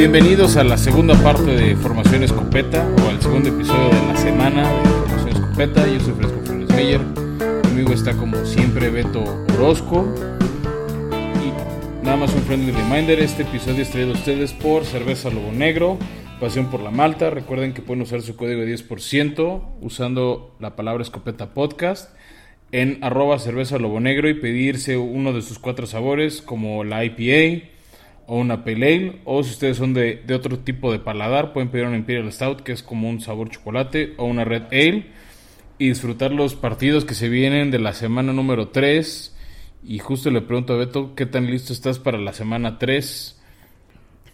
[0.00, 4.72] Bienvenidos a la segunda parte de Formación Escopeta o al segundo episodio de la semana
[4.72, 5.86] de Formación Escopeta.
[5.86, 7.00] Yo soy Fresco Flores Meyer.
[7.64, 9.22] Conmigo está como siempre Beto
[9.52, 10.10] Orozco.
[11.44, 15.52] Y nada más un friendly reminder, este episodio es traído a ustedes por Cerveza Lobo
[15.52, 15.98] Negro,
[16.40, 17.28] Pasión por la Malta.
[17.28, 22.16] Recuerden que pueden usar su código de 10% usando la palabra Escopeta Podcast
[22.72, 27.79] en arroba cerveza lobo negro y pedirse uno de sus cuatro sabores como la IPA
[28.32, 31.68] o una Pale Ale o si ustedes son de, de, otro tipo de paladar pueden
[31.68, 35.06] pedir una Imperial Stout que es como un sabor chocolate o una Red Ale
[35.78, 39.36] y disfrutar los partidos que se vienen de la semana número 3
[39.82, 43.42] y justo le pregunto a Beto qué tan listo estás para la semana 3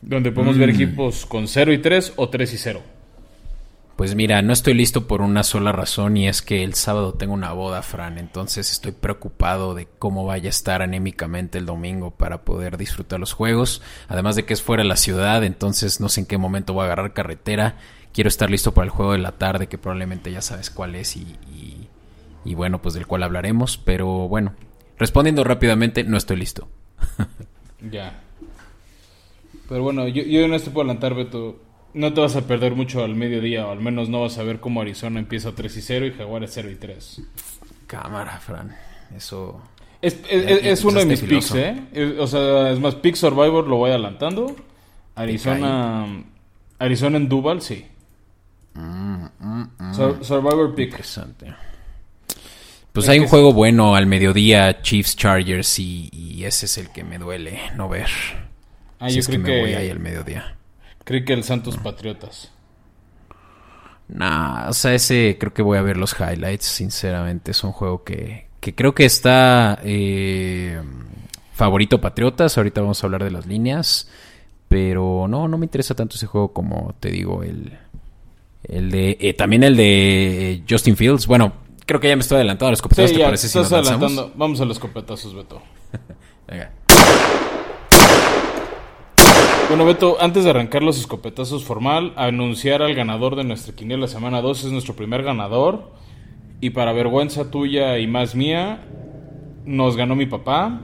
[0.03, 0.61] donde podemos mm.
[0.61, 2.83] ver equipos con 0 y 3 o 3 y 0
[3.97, 7.33] pues mira, no estoy listo por una sola razón y es que el sábado tengo
[7.33, 12.43] una boda, Fran, entonces estoy preocupado de cómo vaya a estar anémicamente el domingo para
[12.43, 16.21] poder disfrutar los juegos, además de que es fuera de la ciudad, entonces no sé
[16.21, 17.79] en qué momento voy a agarrar carretera,
[18.13, 21.17] quiero estar listo para el juego de la tarde, que probablemente ya sabes cuál es
[21.17, 24.53] y, bueno, pues del cual hablaremos, pero bueno,
[24.99, 26.69] respondiendo rápidamente, no estoy listo.
[27.91, 28.21] ya.
[29.71, 31.66] Pero bueno, yo, yo no estoy por adelantar, Beto
[31.97, 34.61] no te vas a perder mucho al mediodía, o al menos no vas a ver
[34.61, 37.23] cómo Arizona empieza 3 y 0 y Jaguares 0 y 3.
[37.87, 38.77] Cámara, Fran.
[39.17, 39.63] Eso.
[40.03, 42.17] Es, es, uno de mis picks, ¿eh?
[42.19, 44.55] O sea, es más, Pick Survivor lo voy adelantando.
[45.15, 46.23] Arizona.
[46.79, 47.87] Arizona en Duval, sí.
[48.75, 50.23] Mm, mm, mm.
[50.23, 50.91] Survivor Pick.
[50.91, 51.55] Interesante.
[52.93, 57.19] Pues hay un juego bueno al mediodía, Chiefs Chargers, y, ese es el que me
[57.19, 58.09] duele no ver.
[58.99, 60.56] Ah, yo creo que me voy ahí al mediodía.
[61.07, 62.51] Creí que el Santos Patriotas.
[64.09, 67.53] Nah, o sea, ese creo que voy a ver los highlights, sinceramente.
[67.53, 70.83] Es un juego que, que creo que está eh,
[71.53, 72.59] favorito Patriotas.
[72.59, 74.11] Ahorita vamos a hablar de las líneas.
[74.67, 77.79] Pero no, no me interesa tanto ese juego como te digo, el,
[78.65, 79.17] el de.
[79.21, 81.29] Eh, también el de Justin Fields.
[81.29, 81.53] Bueno,
[81.87, 83.17] creo que ya me estoy adelantando a los escopetazos.
[83.17, 84.33] ¿Te parece si nos adelantando.
[84.35, 85.63] Vamos a los escopetazos, Beto.
[86.49, 86.73] Venga.
[89.69, 94.41] Bueno, Beto, antes de arrancar los escopetazos formal, anunciar al ganador de nuestra quiniela semana
[94.41, 95.91] 2 es nuestro primer ganador.
[96.61, 98.85] Y para vergüenza tuya y más mía,
[99.65, 100.83] nos ganó mi papá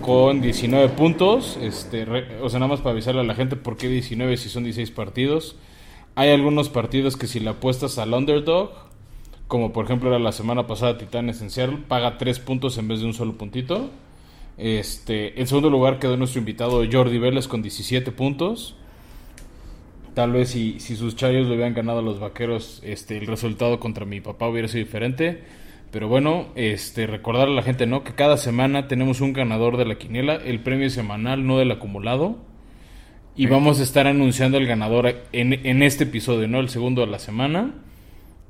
[0.00, 1.56] con 19 puntos.
[1.62, 2.02] Este,
[2.42, 4.90] o sea, nada más para avisarle a la gente por qué 19 si son 16
[4.90, 5.54] partidos.
[6.16, 8.72] Hay algunos partidos que si le apuestas al underdog,
[9.46, 13.06] como por ejemplo era la semana pasada Titán Esencial, paga 3 puntos en vez de
[13.06, 13.90] un solo puntito.
[14.56, 18.76] Este, en segundo lugar quedó nuestro invitado Jordi Vélez con 17 puntos.
[20.14, 23.80] Tal vez si, si sus chayos le hubieran ganado a los vaqueros, este, el resultado
[23.80, 25.42] contra mi papá hubiera sido diferente.
[25.90, 28.04] Pero bueno, este, recordar a la gente, ¿no?
[28.04, 32.36] Que cada semana tenemos un ganador de la quiniela, el premio semanal, no del acumulado.
[33.36, 36.60] Y vamos a estar anunciando el ganador en, en, este episodio, ¿no?
[36.60, 37.74] El segundo de la semana.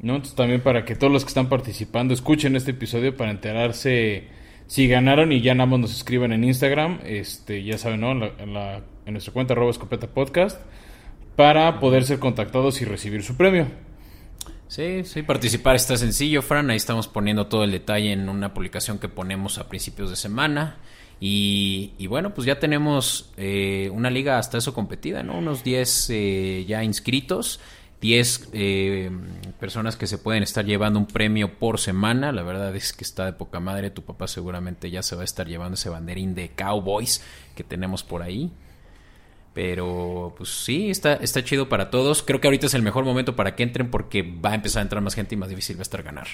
[0.00, 0.16] ¿No?
[0.16, 4.25] Entonces también para que todos los que están participando escuchen este episodio para enterarse
[4.66, 8.12] si ganaron y ya nada más nos escriban en Instagram, este, ya saben, ¿no?
[8.12, 10.60] En, la, en, nuestra cuenta arroba escopeta podcast,
[11.36, 13.66] para poder ser contactados y recibir su premio.
[14.69, 16.70] Sí, sí, participar está sencillo, Fran.
[16.70, 20.78] Ahí estamos poniendo todo el detalle en una publicación que ponemos a principios de semana.
[21.20, 25.38] Y, y bueno, pues ya tenemos eh, una liga hasta eso competida, ¿no?
[25.38, 27.60] Unos 10 eh, ya inscritos.
[28.04, 29.10] 10 eh,
[29.59, 32.32] personas que se pueden estar llevando un premio por semana.
[32.32, 33.88] La verdad es que está de poca madre.
[33.88, 37.22] Tu papá seguramente ya se va a estar llevando ese banderín de Cowboys
[37.56, 38.53] que tenemos por ahí.
[39.54, 42.22] Pero pues sí, está, está chido para todos.
[42.22, 44.82] Creo que ahorita es el mejor momento para que entren porque va a empezar a
[44.82, 46.26] entrar más gente y más difícil va a estar ganar.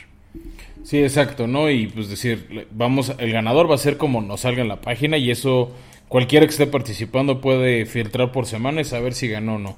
[0.83, 1.71] Sí, exacto, ¿no?
[1.71, 5.19] Y pues decir, vamos, el ganador va a ser como nos salga en la página
[5.19, 5.73] y eso
[6.09, 9.77] cualquiera que esté participando puede filtrar por semana y saber si ganó o no.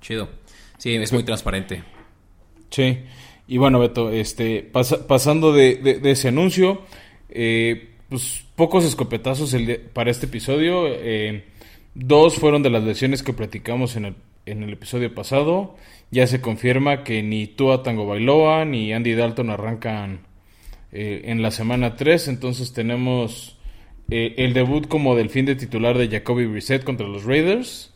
[0.00, 0.39] Chido.
[0.80, 1.82] Sí, es muy transparente.
[2.70, 3.00] Sí.
[3.46, 6.82] Y bueno, Beto, este, pasando de, ese anuncio,
[7.28, 9.54] eh, pues pocos escopetazos
[9.92, 10.86] para este episodio.
[10.86, 11.44] Eh,
[11.94, 14.14] dos fueron de las lesiones que platicamos en el,
[14.46, 15.76] en el episodio pasado.
[16.10, 20.20] Ya se confirma que ni Tua Tango Bailoa ni Andy Dalton arrancan
[20.92, 22.28] eh, en la semana 3.
[22.28, 23.58] Entonces tenemos
[24.08, 27.89] el debut como del fin de titular de Jacoby Brissett contra los Raiders.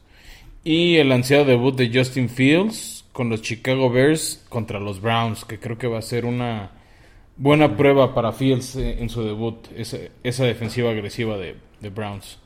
[0.64, 5.60] Y el ansiado debut de Justin Fields con los Chicago Bears contra los Browns, que
[5.60, 6.70] creo que va a ser una
[7.36, 11.56] buena prueba para Fields eh, en su debut, esa, defensiva agresiva de,
[11.90, 12.38] Browns.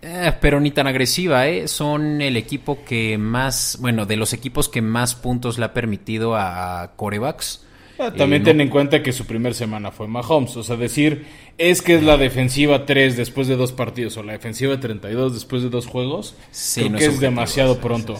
[0.00, 1.66] Eh, pero ni tan agresiva, ¿eh?
[1.66, 6.36] Son el equipo que más, bueno, de los equipos que más puntos le ha permitido
[6.36, 7.65] a corebacks.
[7.98, 10.56] Ah, también ten en cuenta que su primer semana fue Mahomes.
[10.56, 11.26] O sea, decir
[11.58, 15.62] es que es la defensiva 3 después de dos partidos o la defensiva 32 después
[15.62, 16.36] de dos juegos,
[16.74, 18.16] creo que es, demasiado pronto.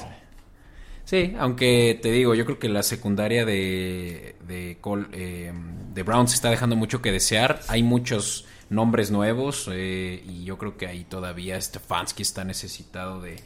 [1.04, 4.76] Sí, aunque te digo, yo creo que la secundaria de, de,
[5.12, 5.52] eh,
[5.94, 7.60] de Browns está dejando mucho que desear.
[7.68, 13.36] Hay muchos nombres nuevos eh, y yo creo que ahí todavía Stefanski está necesitado de,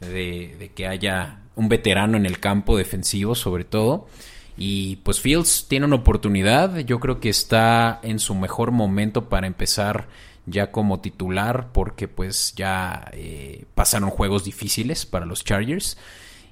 [0.00, 4.08] de, que haya un veterano en el campo defensivo sobre todo.
[4.58, 9.46] Y pues Fields tiene una oportunidad, yo creo que está en su mejor momento para
[9.46, 10.08] empezar
[10.46, 15.96] ya como titular porque pues ya eh, pasaron juegos difíciles para los Chargers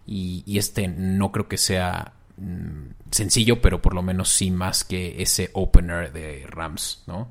[0.06, 5.20] y, este no creo que sea mm, sencillo, pero por lo menos sí más que
[5.20, 7.28] ese opener de Rams, ¿no?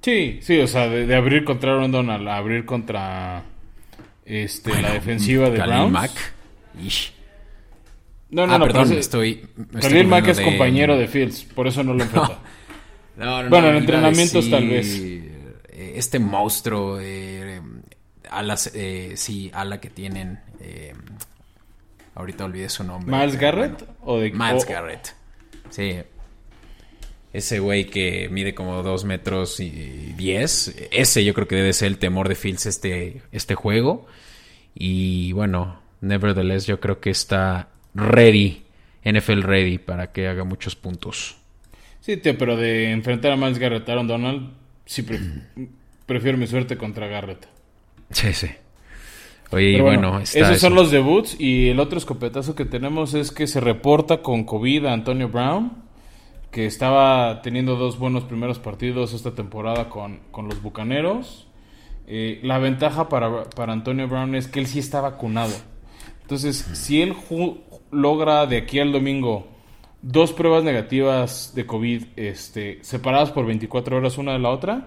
[0.00, 3.42] Sí, sí, o sea, de, abrir contra Aaron Donald a abrir contra
[4.24, 5.92] este, la defensiva de Browns.
[5.92, 6.34] Mack.
[8.34, 9.46] No, no, ah, no, perdón, estoy,
[9.80, 12.40] Khalil Mack es compañero de Fields, por eso no lo enfrenta.
[13.16, 14.98] No, no, bueno, en entrenamientos tal vez.
[14.98, 17.60] Eh, este monstruo, eh,
[18.28, 20.40] alas, eh, sí, ala que tienen.
[20.60, 20.94] Eh,
[22.16, 23.16] ahorita olvidé su nombre.
[23.16, 23.88] ¿Miles Garrett?
[24.02, 25.14] ¿O de, Miles Garrett.
[25.70, 25.94] Sí,
[27.32, 29.70] ese güey que mide como 2 metros y
[30.16, 30.88] 10.
[30.90, 34.08] Ese yo creo que debe ser el temor de Fields este, este juego.
[34.74, 38.64] Y bueno, nevertheless yo creo que está ready,
[39.04, 41.36] NFL ready para que haga muchos puntos.
[42.00, 44.50] Sí, tío, pero de enfrentar a Miles Garrett, Aaron Donald,
[44.84, 45.04] sí
[46.06, 47.48] prefiero mi suerte contra Garrett.
[48.10, 48.48] Sí, sí.
[49.50, 53.46] Oye, y bueno, esos son los debuts y el otro escopetazo que tenemos es que
[53.46, 55.84] se reporta con COVID a Antonio Brown
[56.54, 61.48] que estaba teniendo dos buenos primeros partidos esta temporada con, los Bucaneros.
[62.06, 65.52] Eh, la ventaja para, Antonio Brown es que él sí está vacunado.
[66.22, 67.12] Entonces, si él
[67.94, 69.46] logra de aquí al domingo
[70.02, 74.86] dos pruebas negativas de COVID este, separadas por 24 horas una de la otra,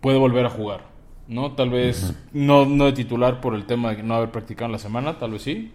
[0.00, 0.92] puede volver a jugar.
[1.28, 1.52] ¿no?
[1.52, 4.78] Tal vez no, no de titular por el tema de no haber practicado en la
[4.78, 5.72] semana, tal vez sí.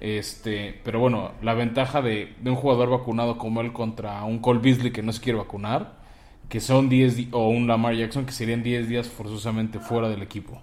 [0.00, 4.90] Este, pero bueno, la ventaja de, un jugador vacunado como él contra un Cole Beasley
[4.90, 6.00] que no se quiere vacunar,
[6.48, 10.60] que son 10 o un Lamar Jackson que serían 10 días forzosamente fuera del equipo.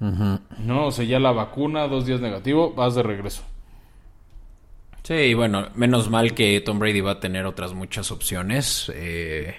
[0.00, 3.42] No, o sea, ya la vacuna, dos días negativo, vas de regreso.
[5.02, 8.90] Sí, bueno, menos mal que Tom Brady va a tener otras muchas opciones.
[8.94, 9.54] Eh,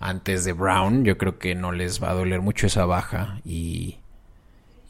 [0.00, 3.96] antes de Brown, yo creo que no les va a doler mucho esa baja y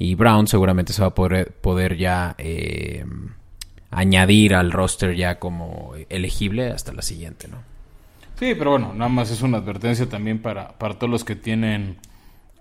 [0.02, 3.04] y Brown seguramente se va a poder, poder ya eh,
[3.92, 7.58] añadir al roster ya como elegible hasta la siguiente, ¿no?
[8.36, 11.98] Sí, pero bueno, nada más es una advertencia también para, para todos los que tienen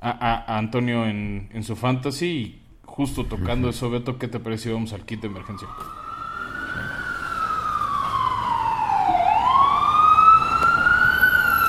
[0.02, 2.26] a, Antonio en, su fantasy.
[2.26, 5.68] Y justo tocando eso, Beto, ¿qué te parece vamos al kit de emergencia?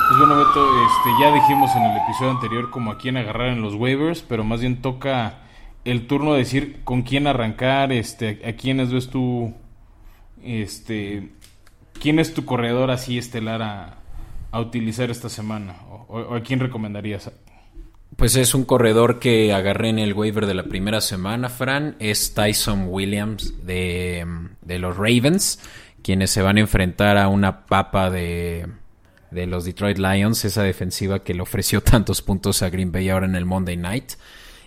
[0.08, 3.62] Pues bueno, Beto, este, ya dijimos en el episodio anterior como a quién agarrar en
[3.62, 5.38] los waivers, pero más bien toca
[5.84, 9.55] el turno de decir con quién arrancar, este, a quiénes ves tú,
[10.43, 11.31] este,
[11.99, 13.99] quién es tu corredor así estelar a,
[14.61, 17.32] utilizar esta semana o, a quién recomendarías.
[18.16, 21.96] Pues es un corredor que agarré en el waiver de la primera semana, Fran.
[21.98, 24.26] Es Tyson Williams de,
[24.60, 25.58] de los Ravens,
[26.02, 28.66] quienes se van a enfrentar a una papa de,
[29.32, 33.26] de los Detroit Lions, esa defensiva que le ofreció tantos puntos a Green Bay ahora
[33.26, 34.12] en el Monday Night.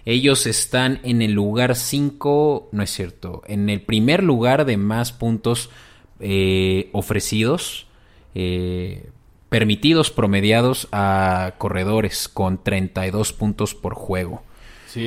[0.05, 5.11] Ellos están en el lugar 5, no es cierto, en el primer lugar de más
[5.11, 5.71] puntos
[6.19, 7.87] eh, ofrecidos,
[8.35, 9.09] eh,
[9.55, 14.43] permitidos, promediados a corredores con 32 puntos por juego.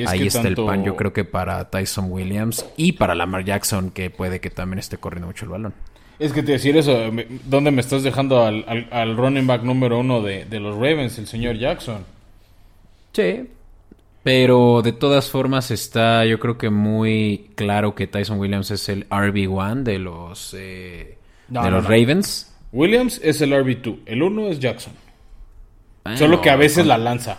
[0.07, 4.09] Ahí está el pan, yo creo que para Tyson Williams y para Lamar Jackson, que
[4.09, 5.75] puede que también esté corriendo mucho el balón.
[6.17, 6.99] Es que te decir eso,
[7.45, 11.27] ¿dónde me estás dejando al, al, running back número uno de, de, los Ravens, el
[11.27, 12.03] señor Jackson?
[13.13, 13.49] Sí,
[14.23, 19.07] pero de todas formas está, yo creo que muy claro que Tyson Williams es el
[19.09, 22.49] RB1 de los, eh, de los Ravens.
[22.71, 24.93] Williams es el RB2, el 1 es Jackson.
[26.15, 27.37] Solo que a veces la lanza.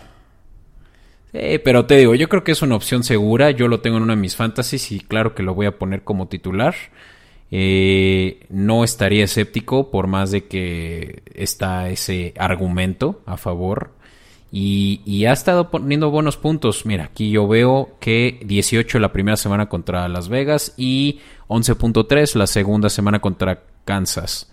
[1.31, 3.51] Sí, pero te digo, yo creo que es una opción segura.
[3.51, 6.03] Yo lo tengo en una de mis fantasies y claro que lo voy a poner
[6.03, 6.75] como titular.
[7.51, 13.91] Eh, no estaría escéptico por más de que está ese argumento a favor
[14.53, 16.85] y, ha estado poniendo buenos puntos.
[16.85, 22.47] Mira, aquí yo veo que 18 la primera semana contra Las Vegas y 11.3 la
[22.47, 24.50] segunda semana contra Kansas.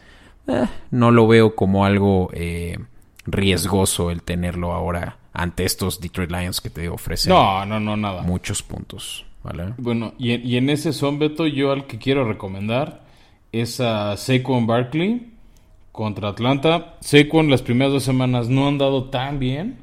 [0.48, 2.78] Eh, no lo veo como algo eh,
[3.26, 8.22] riesgoso el tenerlo ahora ante estos Detroit Lions que te ofrecen no, no, no, nada.
[8.22, 9.24] muchos puntos.
[9.42, 9.74] ¿vale?
[9.78, 13.02] Bueno, y, y en ese son, Beto, yo al que quiero recomendar
[13.52, 15.32] es a Saquon Barkley
[15.92, 16.96] contra Atlanta.
[17.00, 19.78] Saquon las primeras dos semanas no han dado tan bien,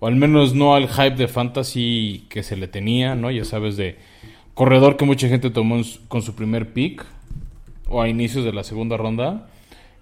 [0.00, 3.30] o al menos no al hype de fantasy que se le tenía, ¿no?
[3.30, 3.98] Ya sabes, de
[4.54, 7.04] corredor que mucha gente tomó con su primer pick
[7.88, 9.48] o a inicios de la segunda ronda.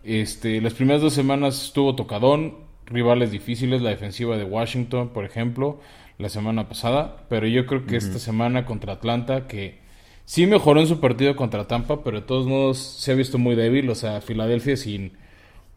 [0.07, 2.55] Este, las primeras dos semanas estuvo tocadón,
[2.87, 5.81] rivales difíciles, la defensiva de Washington, por ejemplo,
[6.17, 9.81] la semana pasada, pero yo creo que esta semana contra Atlanta, que
[10.25, 13.57] sí mejoró en su partido contra Tampa, pero de todos modos se ha visto muy
[13.57, 15.15] débil, o sea, Filadelfia sin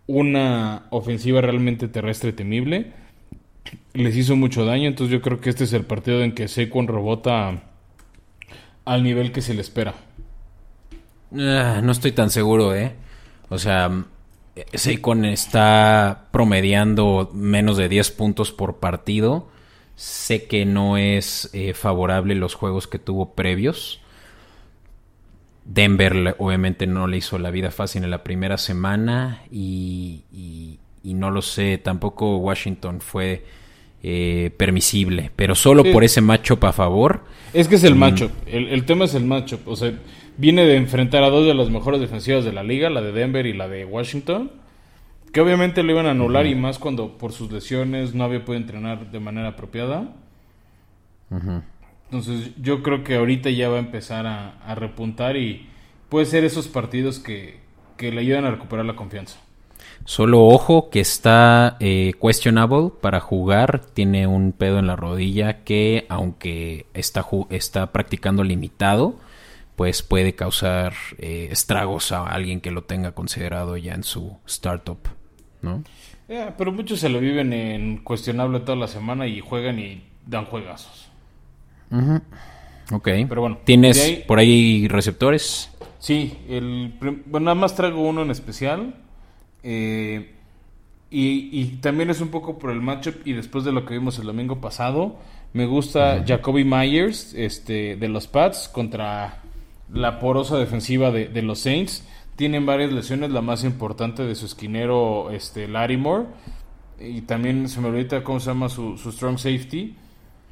[0.05, 2.93] una ofensiva realmente terrestre temible,
[3.93, 6.87] les hizo mucho daño, entonces yo creo que este es el partido en que Saquon
[6.87, 7.63] rebota
[8.85, 9.95] al nivel que se le espera.
[11.35, 12.93] Ah, no estoy tan seguro, ¿eh?
[13.49, 14.05] O sea,
[14.73, 19.49] Saquon está promediando menos de 10 puntos por partido.
[19.95, 24.01] Sé que no es eh, favorable los juegos que tuvo previos.
[25.65, 30.23] Denver obviamente no le hizo la vida fácil en la primera semana y,
[31.03, 33.45] no lo sé, tampoco Washington fue
[34.01, 37.23] eh, permisible, pero solo por ese matchup a favor.
[37.53, 37.99] Es que es el mm.
[37.99, 39.93] matchup, el, el, tema es el matchup, o sea,
[40.39, 43.45] viene de enfrentar a dos de las mejores defensivas de la liga, la de Denver
[43.45, 44.49] y la de Washington,
[45.33, 48.61] que obviamente le iban a anular y más cuando por sus lesiones no había podido
[48.61, 50.15] entrenar de manera apropiada.
[51.29, 55.67] Entonces yo creo que ahorita ya va a empezar a, repuntar y
[56.07, 57.59] puede ser esos partidos que,
[57.99, 59.37] le ayudan a recuperar la confianza.
[60.05, 66.05] Solo ojo que está eh, questionable para jugar, tiene un pedo en la rodilla que
[66.07, 69.15] aunque está, está practicando limitado,
[69.79, 74.99] pues puede causar eh, estragos a alguien que lo tenga considerado ya en su startup,
[75.61, 75.85] ¿no?
[76.27, 81.09] pero muchos se lo viven en cuestionable toda la semana y juegan y dan juegazos.
[82.91, 83.07] Ok.
[83.29, 83.59] Pero bueno.
[83.63, 85.71] ¿Tienes por ahí receptores?
[85.97, 86.95] Sí, el,
[87.27, 88.95] bueno, nada más traigo uno en especial.
[89.63, 90.35] Eh,
[91.09, 94.19] y, y, también es un poco por el matchup y después de lo que vimos
[94.19, 95.19] el domingo pasado.
[95.53, 99.41] Me gusta Jacoby Myers este, de los Pats contra
[99.93, 102.05] la porosa defensiva de, los Saints.
[102.35, 106.25] Tienen varias lesiones, la más importante de su esquinero, este, Larimore.
[106.99, 109.95] Y también se me olvida cómo se llama su, strong safety.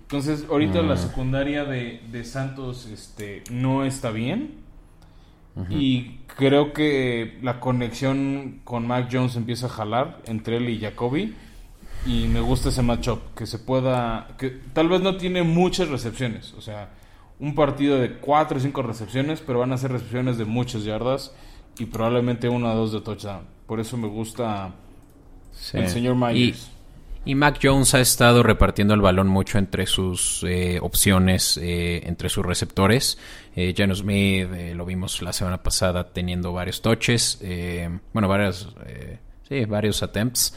[0.04, 0.98] Entonces, ahorita la mm.
[0.98, 4.66] secundaria de, Santos este, no está bien.
[5.72, 11.34] Y creo que la conexión con Mac Jones empieza a jalar entre él y Jacoby.
[12.06, 14.28] Y me gusta ese matchup, que se pueda...
[14.38, 16.90] que tal vez no tiene muchas recepciones, o sea,
[17.40, 21.34] un partido de 4 o 5 recepciones, pero van a ser recepciones de muchas yardas
[21.78, 23.46] y probablemente una o dos de touchdown.
[23.68, 24.74] Por eso me gusta
[25.74, 26.72] el señor Myers.
[27.26, 32.30] Y, Mac Jones ha estado repartiendo el balón mucho entre sus eh, opciones, eh, entre
[32.30, 33.18] sus receptores.
[33.54, 37.40] Eh, Smith eh, lo vimos la semana pasada teniendo varios touches,
[38.14, 38.74] bueno, varios,
[39.50, 40.54] sí, varios attempts.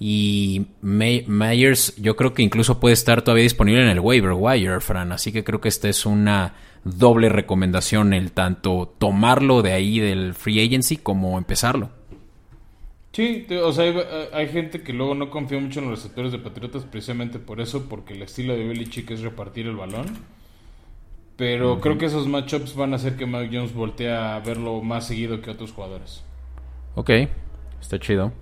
[0.00, 5.12] Y Myers yo creo que incluso puede estar todavía disponible en el waiver wire, Fran.
[5.12, 10.34] Así que creo que esta es una doble recomendación, el tanto tomarlo de ahí del
[10.34, 11.90] free agency como empezarlo.
[13.12, 13.92] Sí, o sea,
[14.32, 17.88] hay, gente que luego no confía mucho en los receptores de Patriotas precisamente por eso,
[17.88, 20.06] porque el estilo de Belichick es repartir el balón.
[21.36, 25.06] Pero creo que esos matchups van a hacer que Mike Jones voltee a verlo más
[25.06, 26.22] seguido que otros jugadores.
[26.94, 27.10] Ok,
[27.80, 28.32] está chido.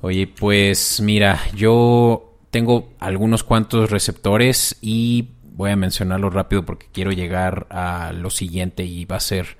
[0.00, 7.12] Oye, pues mira, yo tengo algunos cuantos receptores y voy a mencionarlo rápido porque quiero
[7.12, 9.56] llegar a lo siguiente y va a ser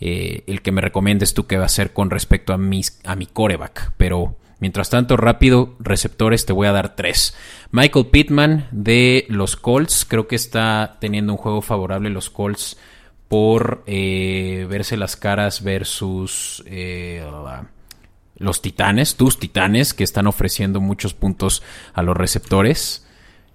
[0.00, 3.14] eh, el que me recomiendes tú que va a ser con respecto a, mis, a
[3.16, 3.92] mi coreback.
[3.96, 7.36] Pero mientras tanto, rápido, receptores te voy a dar tres.
[7.70, 12.76] Michael Pittman de los Colts, creo que está teniendo un juego favorable los Colts
[13.28, 16.62] por eh, verse las caras versus...
[16.66, 17.24] Eh,
[18.36, 21.62] los titanes, tus titanes, que están ofreciendo muchos puntos
[21.92, 23.06] a los receptores.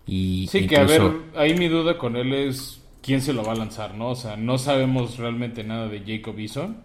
[0.08, 1.02] Y sí, que a ver,
[1.36, 4.10] ahí mi duda con él es quién se lo va a lanzar, ¿no?
[4.10, 6.78] O sea, no sabemos realmente nada de Jacob Eason.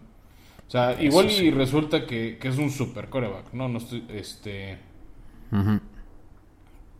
[0.66, 3.68] O sea, igual y resulta que, es un super coreback, ¿no?
[3.68, 4.78] No estoy, este...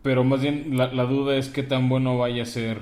[0.03, 2.79] Pero más bien la, duda es qué tan bueno vaya a ser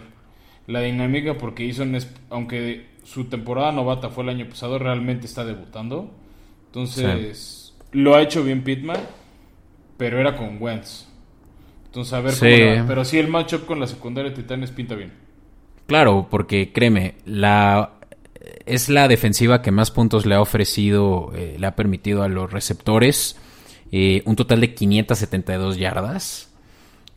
[0.67, 5.45] la dinámica, porque Eason es, aunque su temporada novata fue el año pasado, realmente está
[5.45, 6.11] debutando.
[6.67, 7.62] Entonces...
[7.93, 9.01] Lo ha hecho bien Pittman,
[9.97, 11.07] pero era con Wentz.
[11.87, 15.13] Entonces, a ver cómo Pero sí, el matchup con la secundaria de Titanes pinta bien.
[15.87, 17.99] Claro, porque créeme, la
[18.67, 22.53] es la defensiva que más puntos le ha ofrecido, eh, le ha permitido a los
[22.53, 23.37] receptores.
[23.91, 26.51] Eh, un total de 572 yardas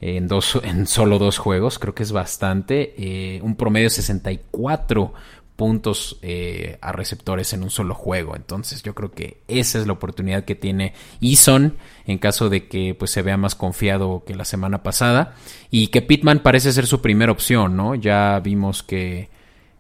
[0.02, 2.94] en, dos, en solo dos juegos, creo que es bastante.
[2.98, 5.14] Eh, un promedio de 64
[5.56, 8.36] puntos eh, a receptores en un solo juego.
[8.36, 12.94] Entonces yo creo que esa es la oportunidad que tiene Eason en caso de que
[12.94, 15.36] pues se vea más confiado que la semana pasada.
[15.72, 17.96] Y que Pittman parece ser su primera opción, ¿no?
[17.96, 19.30] Ya vimos que,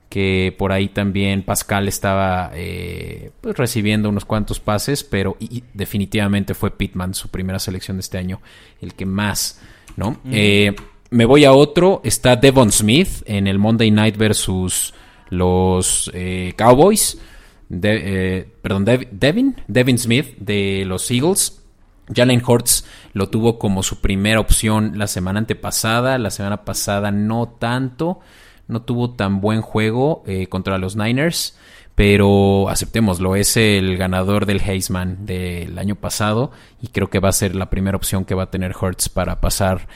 [0.10, 5.38] que por ahí también Pascal estaba eh, pues, recibiendo unos cuantos pases, pero
[5.74, 8.42] definitivamente fue Pittman su primera selección de este año,
[8.82, 9.62] el que más,
[9.98, 10.20] ¿no?
[10.32, 10.74] Eh,
[11.10, 14.94] me voy a otro, está Devon Smith en el Monday Night versus
[15.30, 17.18] los eh, Cowboys,
[17.72, 21.62] eh, perdón, Devin, Devin Smith de los Eagles.
[22.14, 27.48] Jalen Hurts lo tuvo como su primera opción la semana antepasada, la semana pasada no
[27.48, 28.20] tanto,
[28.68, 31.58] no tuvo tan buen juego eh, contra los Niners,
[31.96, 37.32] pero aceptémoslo, es el ganador del Heisman del año pasado y creo que va a
[37.34, 39.88] ser la primera opción que va a tener Hurts para pasar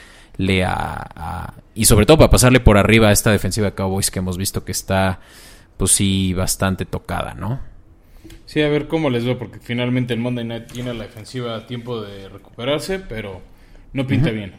[0.64, 4.36] a, y sobre todo para pasarle por arriba a esta defensiva de Cowboys que hemos
[4.36, 5.20] visto que está
[5.78, 7.58] pues sí bastante tocada, ¿no?
[8.44, 12.02] Sí, a ver cómo les veo porque finalmente el Monday Night tiene la defensiva tiempo
[12.02, 13.40] de recuperarse, pero
[13.94, 14.56] no pinta bien.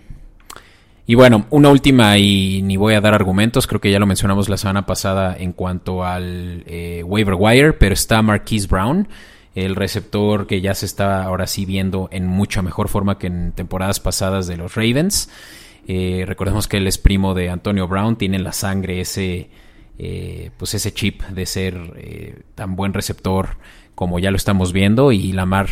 [1.05, 4.49] Y bueno, una última y ni voy a dar argumentos, creo que ya lo mencionamos
[4.49, 9.07] la semana pasada en cuanto al eh, waiver wire, pero está Marquise Brown,
[9.53, 13.51] el receptor que ya se está ahora sí viendo en mucha mejor forma que en
[13.51, 15.29] temporadas pasadas de los Ravens.
[15.87, 19.49] Eh, recordemos que él es primo de Antonio Brown, tiene en la sangre ese,
[19.97, 23.57] eh, pues ese chip de ser eh, tan buen receptor
[23.95, 25.11] como ya lo estamos viendo.
[25.11, 25.69] Y Lamar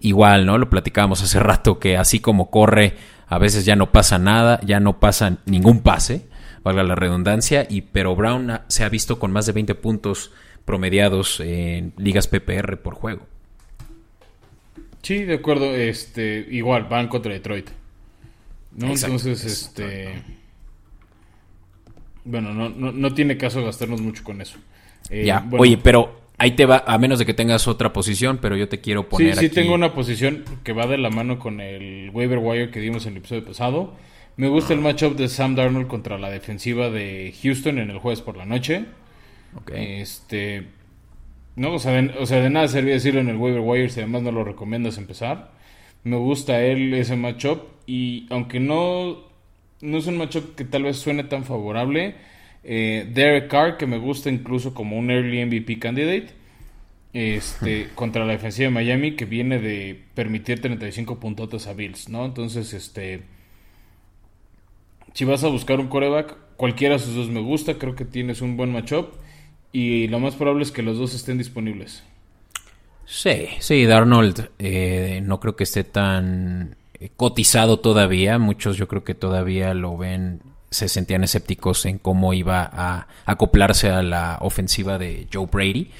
[0.00, 0.58] igual, ¿no?
[0.58, 2.94] Lo platicábamos hace rato que así como corre,
[3.26, 6.26] a veces ya no pasa nada, ya no pasa ningún pase,
[6.62, 10.32] valga la redundancia, y pero Brown se ha visto con más de 20 puntos
[10.64, 13.26] promediados en ligas PPR por juego.
[15.02, 17.70] Sí, de acuerdo, este, igual van contra Detroit.
[18.76, 18.88] ¿No?
[18.88, 20.22] Entonces, este...
[22.24, 24.56] Bueno, no, no, tiene caso gastarnos mucho con eso.
[25.10, 28.56] Eh, ya, oye, pero ahí te va, a menos de que tengas otra posición, pero
[28.56, 29.34] yo te quiero poner.
[29.36, 32.80] Sí, sí, tengo una posición que va de la mano con el waiver wire que
[32.80, 33.94] dimos en el episodio pasado.
[34.36, 38.22] Me gusta el matchup de Sam Darnold contra la defensiva de Houston en el jueves
[38.22, 38.84] por la noche.
[39.72, 40.68] Este.
[41.54, 44.00] No, o sea, de, o sea, de nada servía decirlo en el waiver wire si
[44.00, 45.52] además no lo recomiendas empezar.
[46.04, 49.18] Me gusta él ese matchup y aunque no,
[49.80, 52.14] no es un matchup que tal vez suene tan favorable,
[52.64, 56.28] eh, Derek Carr, que me gusta incluso como un early MVP candidate,
[57.12, 62.24] este, contra la defensiva de Miami, que viene de permitir 35 puntotes a Bills, ¿no?
[62.24, 63.22] Entonces, este,
[65.14, 68.40] si vas a buscar un coreback, cualquiera de esos dos me gusta, creo que tienes
[68.40, 69.14] un buen matchup
[69.72, 72.04] y lo más probable es que los dos estén disponibles.
[73.04, 78.38] Sí, sí, Darnold eh, no creo que esté tan eh, cotizado todavía.
[78.38, 83.90] Muchos yo creo que todavía lo ven, se sentían escépticos en cómo iba a acoplarse
[83.90, 85.90] a la ofensiva de Joe Brady.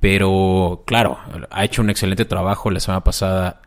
[0.00, 1.18] Pero claro,
[1.50, 2.70] ha hecho un excelente trabajo.
[2.70, 3.62] La semana pasada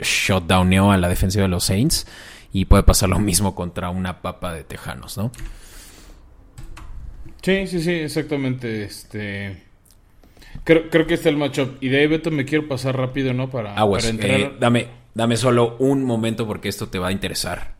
[0.00, 2.06] shutdowneó a la defensiva de los Saints
[2.52, 5.30] y puede pasar lo mismo contra una papa de Tejanos, ¿no?
[7.42, 8.84] Sí, sí, sí, exactamente.
[8.84, 9.67] Este
[10.68, 11.82] Creo, creo que está el matchup.
[11.82, 13.48] Y de ahí, Beto, me quiero pasar rápido, ¿no?
[13.48, 13.74] Para,
[14.06, 14.38] entrar.
[14.38, 17.72] Eh, dame, dame solo un momento porque esto te va a interesar.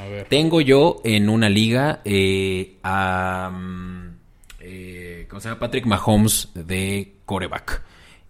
[0.00, 0.26] A ver.
[0.28, 3.50] Tengo yo en una liga eh, a.
[3.52, 4.16] Mm,
[4.60, 5.58] eh, ¿Cómo se llama?
[5.58, 7.82] Patrick Mahomes de coreback.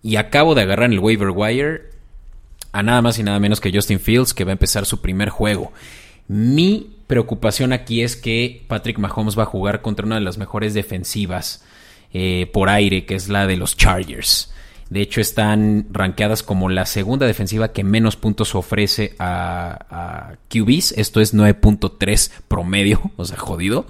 [0.02, 1.83] Y acabo de agarrar en el waiver wire
[2.72, 5.29] a nada más y nada menos que Justin Fields, que va a empezar su primer
[5.29, 5.74] juego.
[6.26, 10.72] Mi preocupación aquí es que Patrick Mahomes va a jugar contra una de las mejores
[10.72, 11.65] defensivas
[12.12, 14.53] eh, por aire, que es la de los Chargers.
[14.90, 20.92] De hecho, están rankeadas como la segunda defensiva que menos puntos ofrece a, QBs.
[20.92, 23.87] Esto es 9.3 promedio, o sea, jodido.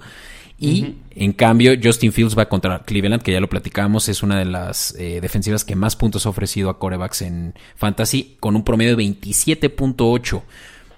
[0.59, 4.45] Y en cambio, Justin Fields va contra Cleveland, que ya lo platicamos, es una de
[4.45, 8.95] las eh, defensivas que más puntos ha ofrecido a corebacks en Fantasy, con un promedio
[8.95, 10.41] de 27.8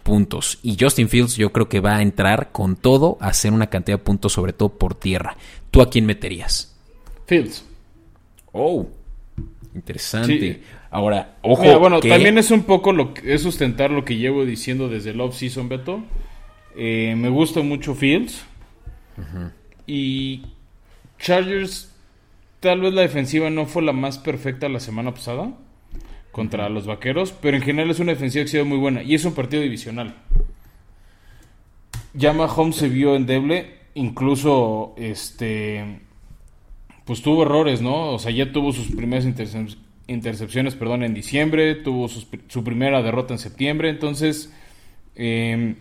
[0.03, 0.59] puntos.
[0.63, 3.97] Y Justin Fields yo creo que va a entrar con todo a hacer una cantidad
[3.97, 5.35] de puntos, sobre todo por tierra.
[5.71, 6.78] ¿Tú a quién meterías?
[7.29, 7.63] Fields.
[8.51, 8.87] Oh,
[9.75, 10.63] interesante.
[10.89, 11.79] Ahora, ojo.
[11.79, 15.21] bueno, también es un poco lo que es sustentar lo que llevo diciendo desde el
[15.21, 16.01] off-season, Beto.
[16.75, 18.43] Eh, me gusta mucho Fields.
[19.85, 20.41] Y
[21.19, 21.93] Chargers,
[22.61, 25.51] tal vez la defensiva no fue la más perfecta la semana pasada
[26.31, 29.13] contra los vaqueros, pero en general es una defensiva que ha sido muy buena y
[29.13, 30.15] es un partido divisional.
[32.13, 36.08] Yama Home se vio endeble, incluso este
[37.09, 38.11] pues tuvo errores, ¿no?
[38.13, 39.25] O sea, ya tuvo sus primeras
[40.05, 44.53] intercepciones, perdón, en diciembre, tuvo su primera derrota en septiembre, entonces
[45.15, 45.75] em,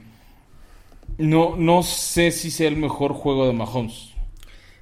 [1.19, 4.15] no, no sé si sea el mejor juego de Mahomes.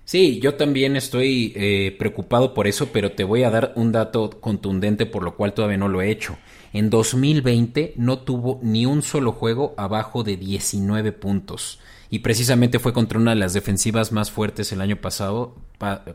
[0.05, 4.31] Sí, yo también estoy eh, preocupado por eso, pero te voy a dar un dato
[4.41, 6.37] contundente por lo cual todavía no lo he hecho.
[6.73, 11.81] En 2020 no tuvo ni un solo juego abajo de 19 puntos.
[12.09, 15.57] Y precisamente fue contra una de las defensivas más fuertes el año pasado,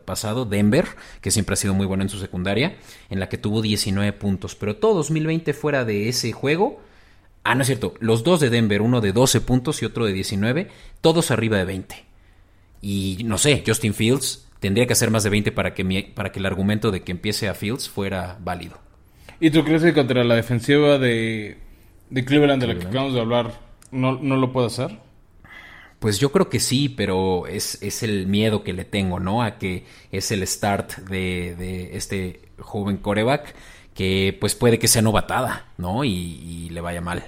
[0.04, 0.86] pasado, Denver,
[1.20, 2.76] que siempre ha sido muy bueno en su secundaria,
[3.10, 4.54] en la que tuvo 19 puntos.
[4.54, 6.80] Pero todo 2020 fuera de ese juego,
[7.44, 10.12] ah, no es cierto, los dos de Denver, uno de 12 puntos y otro de
[10.12, 10.68] 19,
[11.00, 12.04] todos arriba de 20.
[12.80, 16.38] Y no sé, Justin Fields tendría que hacer más de 20 para que, para que
[16.38, 18.78] el argumento de que empiece a Fields fuera válido.
[19.40, 21.58] ¿Y tú crees que contra la defensiva de,
[22.10, 24.98] de Cleveland, de la que acabamos de hablar, no, no lo puede hacer?
[26.02, 29.42] Pues yo creo que sí, pero es, es, el miedo que le tengo, ¿no?
[29.42, 33.54] A que es el start de, de este joven coreback
[33.94, 36.04] que pues puede que sea novatada, ¿no?
[36.04, 37.24] y le vaya mal.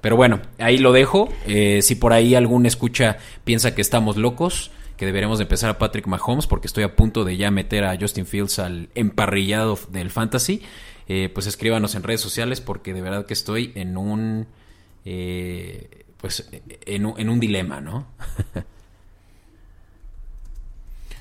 [0.00, 1.28] Pero bueno, ahí lo dejo.
[1.46, 5.78] Eh, si por ahí algún escucha piensa que estamos locos, que deberemos de empezar a
[5.78, 10.10] Patrick Mahomes, porque estoy a punto de ya meter a Justin Fields al emparrillado del
[10.10, 10.62] fantasy,
[11.08, 14.46] eh, pues escríbanos en redes sociales, porque de verdad que estoy en un,
[15.10, 16.46] eh, pues,
[16.84, 18.08] en un, dilema, ¿no?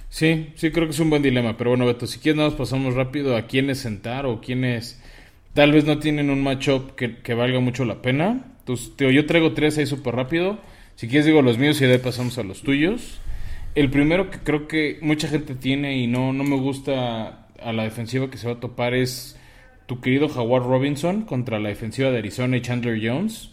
[0.09, 2.95] sí, sí creo que es un buen dilema, pero bueno, Beto, si quieres nos pasamos
[2.95, 5.01] rápido a quiénes sentar o quiénes
[5.53, 8.55] tal vez no tienen un matchup que, que valga mucho la pena.
[8.59, 10.59] Entonces, yo traigo tres ahí súper rápido.
[10.95, 13.21] Si quieres digo los míos y de pasamos a los tuyos.
[13.73, 17.83] El primero que creo que mucha gente tiene y no, no me gusta a la
[17.83, 19.39] defensiva que se va a topar es
[19.85, 23.51] tu querido Jaguar Robinson contra la defensiva de Arizona y Chandler Jones.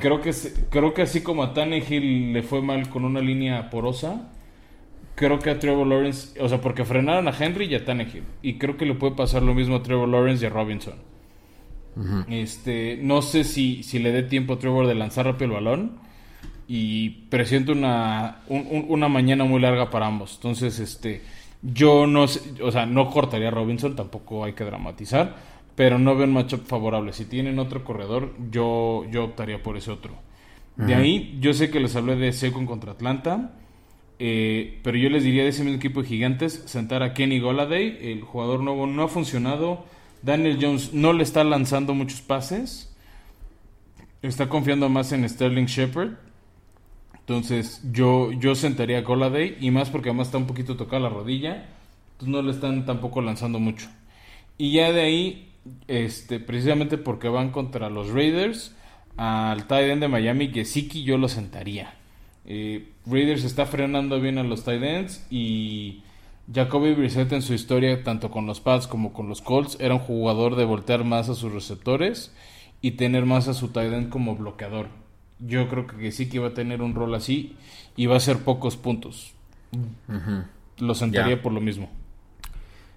[0.00, 0.32] Creo, que,
[0.70, 4.28] creo que así como a Tannehill le fue mal con una línea porosa,
[5.14, 8.24] creo que a Trevor Lawrence, o sea, porque frenaron a Henry y a Tannehill.
[8.42, 10.94] Y creo que le puede pasar lo mismo a Trevor Lawrence y a Robinson.
[12.28, 15.98] Este, no sé si, si le dé tiempo a Trevor de lanzar rápido el balón.
[16.68, 20.34] Y presiento una, una mañana muy larga para ambos.
[20.34, 21.22] Entonces, este,
[21.62, 25.36] yo no o sea, no cortaría a Robinson, tampoco hay que dramatizar.
[25.76, 27.12] Pero no veo un matchup favorable.
[27.12, 30.14] Si tienen otro corredor, yo, yo optaría por ese otro.
[30.76, 33.52] De ahí, yo sé que les hablé de Secon contra Atlanta.
[34.18, 37.98] Eh, pero yo les diría de ese mismo equipo de gigantes, sentar a Kenny Goladay.
[38.00, 39.84] El jugador nuevo no ha funcionado
[40.26, 42.92] Daniel Jones no le está lanzando muchos pases.
[44.22, 46.14] Está confiando más en Sterling Shepard.
[47.14, 51.08] Entonces yo, yo sentaría a Goladay y más porque además está un poquito tocada la
[51.10, 51.68] rodilla.
[52.12, 53.88] Entonces no le están tampoco lanzando mucho.
[54.58, 55.45] Y ya de ahí,
[55.88, 58.74] este, precisamente porque van contra los Raiders,
[59.16, 61.94] al tight end de Miami, Gesicki, yo lo sentaría.
[62.44, 66.02] Eh, Raiders está frenando bien a los tight ends y
[66.52, 70.00] Jacoby Brissett en su historia, tanto con los Pats como con los Colts, era un
[70.00, 72.32] jugador de voltear más a sus receptores
[72.80, 74.88] y tener más a su tight end como bloqueador.
[75.38, 77.56] Yo creo que que iba a tener un rol así
[77.96, 79.34] y va a ser pocos puntos.
[80.78, 81.90] Lo sentaría por lo mismo.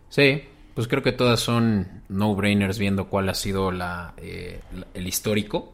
[0.09, 0.43] Sí,
[0.79, 4.61] pues creo que todas son no-brainers viendo cuál ha sido la, eh,
[4.93, 5.73] el histórico.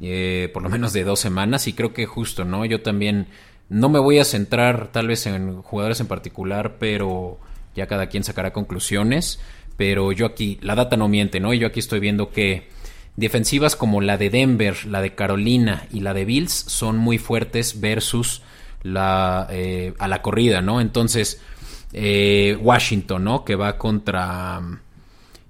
[0.00, 2.64] Eh, por lo menos de dos semanas y creo que justo, ¿no?
[2.64, 3.26] Yo también
[3.68, 7.40] no me voy a centrar tal vez en jugadores en particular, pero
[7.74, 9.40] ya cada quien sacará conclusiones.
[9.76, 11.52] Pero yo aquí, la data no miente, ¿no?
[11.52, 12.68] Yo aquí estoy viendo que
[13.16, 17.80] defensivas como la de Denver, la de Carolina y la de Bills son muy fuertes
[17.80, 18.42] versus
[18.84, 20.80] la, eh, a la corrida, ¿no?
[20.80, 21.42] Entonces,
[21.92, 23.44] eh, Washington, ¿no?
[23.44, 24.60] Que va contra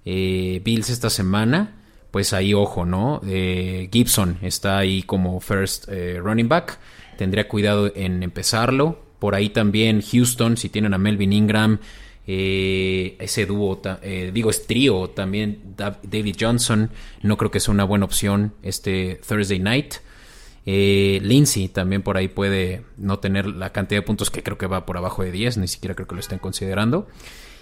[0.04, 1.76] eh, Bills esta semana.
[2.10, 3.20] Pues ahí, ojo, ¿no?
[3.22, 6.78] Gibson está ahí como first running back
[7.20, 8.98] tendría cuidado en empezarlo.
[9.18, 11.78] Por ahí también Houston, si tienen a Melvin Ingram,
[12.26, 16.90] eh, ese dúo, eh, digo, es trío también, David Johnson,
[17.22, 19.96] no creo que sea una buena opción este Thursday night.
[20.66, 24.66] Eh, Lindsay también por ahí puede no tener la cantidad de puntos que creo que
[24.66, 27.08] va por abajo de 10, ni siquiera creo que lo estén considerando.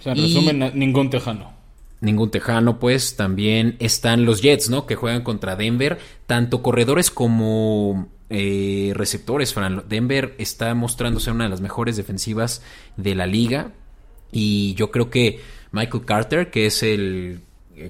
[0.01, 1.53] O sea, en resumen, ningún tejano.
[2.01, 4.87] Ningún tejano, pues también están los Jets, ¿no?
[4.87, 9.85] Que juegan contra Denver, tanto corredores como eh, receptores, Fran.
[9.89, 12.63] Denver está mostrándose una de las mejores defensivas
[12.97, 13.73] de la liga.
[14.31, 15.41] Y yo creo que
[15.73, 17.41] Michael Carter, que es el,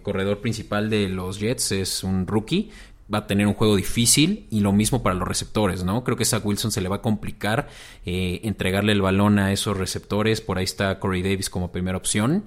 [0.02, 2.70] corredor principal de los Jets, es un rookie.
[3.12, 6.04] Va a tener un juego difícil y lo mismo para los receptores, ¿no?
[6.04, 7.68] Creo que Zach Wilson se le va a complicar
[8.04, 10.40] eh, entregarle el balón a esos receptores.
[10.40, 12.44] Por ahí está Corey Davis como primera opción.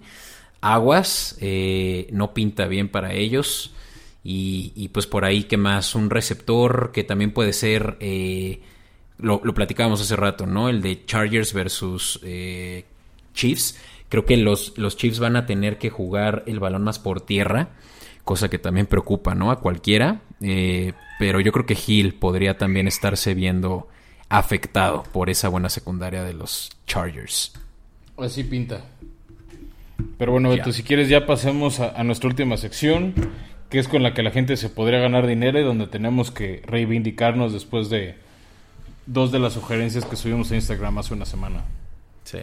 [0.61, 3.73] Aguas, eh, no pinta bien para ellos.
[4.23, 5.95] Y, pues por ahí, que más?
[5.95, 8.61] Un receptor que también puede ser, eh,
[9.17, 10.69] lo, lo, platicábamos hace rato, ¿no?
[10.69, 12.85] El de Chargers versus eh,
[13.33, 13.79] Chiefs.
[14.09, 17.69] Creo que los, los Chiefs van a tener que jugar el balón más por tierra,
[18.23, 19.51] cosa que también preocupa, ¿no?
[19.51, 20.21] A cualquiera.
[20.41, 23.87] Eh, pero yo creo que Hill podría también estarse viendo
[24.29, 27.53] afectado por esa buena secundaria de los Chargers.
[28.17, 28.81] Así pinta.
[30.17, 33.13] Pero bueno, Beto, si quieres ya pasemos a, nuestra última sección,
[33.69, 36.61] que es con la que la gente se podría ganar dinero y donde tenemos que
[36.65, 38.15] reivindicarnos después de
[39.05, 41.63] dos de las sugerencias que subimos a Instagram hace una semana.
[42.23, 42.39] Sí,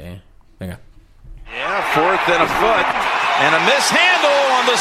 [0.59, 0.81] venga.
[1.47, 2.87] Yeah, fourth and a foot.
[3.41, 4.77] And a mishandle on the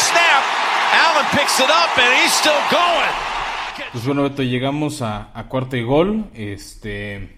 [3.92, 5.32] Pues bueno, Beto, llegamos a,
[5.78, 6.26] y gol.
[6.34, 7.38] Este.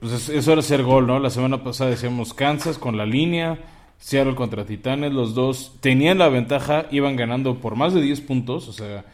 [0.00, 1.18] Pues es, es hora gol, ¿no?
[1.18, 3.58] La semana pasada decíamos Kansas con la línea.
[3.98, 8.68] Seattle contra Titanes, los dos tenían la ventaja, iban ganando por más de 10 puntos,
[8.68, 9.04] o sea,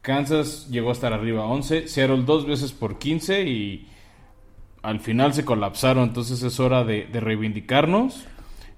[0.00, 3.86] Kansas llegó a estar arriba 11, Seattle dos veces por 15 y
[4.82, 8.26] al final se colapsaron, entonces es hora de, reivindicarnos.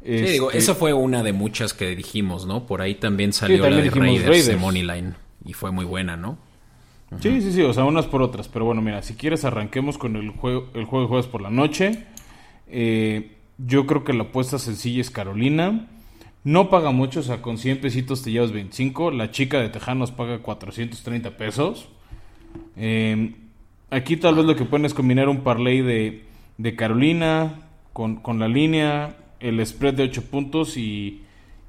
[0.04, 2.66] Sí, digo, este, esa fue una de muchas que dijimos, ¿no?
[2.66, 5.14] Por ahí también salió la de Raiders, de Moneyline
[5.44, 6.38] y fue muy buena, ¿no?
[7.20, 10.16] Sí, sí, sí, o sea, unas por otras, pero bueno, mira, si quieres arranquemos con
[10.16, 12.04] el juego, el juego de jueves por la noche.
[12.68, 15.88] Eh, yo creo que la apuesta sencilla es Carolina.
[16.42, 19.10] No paga mucho, o sea, con 100 pesitos te llevas 25.
[19.10, 21.88] La chica de Tejanos paga 430 pesos.
[22.76, 23.34] Em,
[23.90, 26.24] aquí tal vez lo que pueden es combinar un parlay de,
[26.58, 27.60] de Carolina
[27.92, 31.22] con, la línea, el spread de 8 puntos y,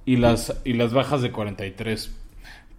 [0.05, 2.15] y, las, y las bajas de 43.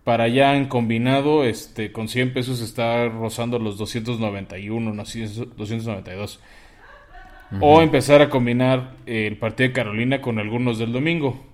[0.04, 6.40] Para ya en combinado, este, con 100 pesos está rozando los 291, no, 292.
[7.60, 11.44] O empezar a combinar el partido de Carolina con algunos del domingo.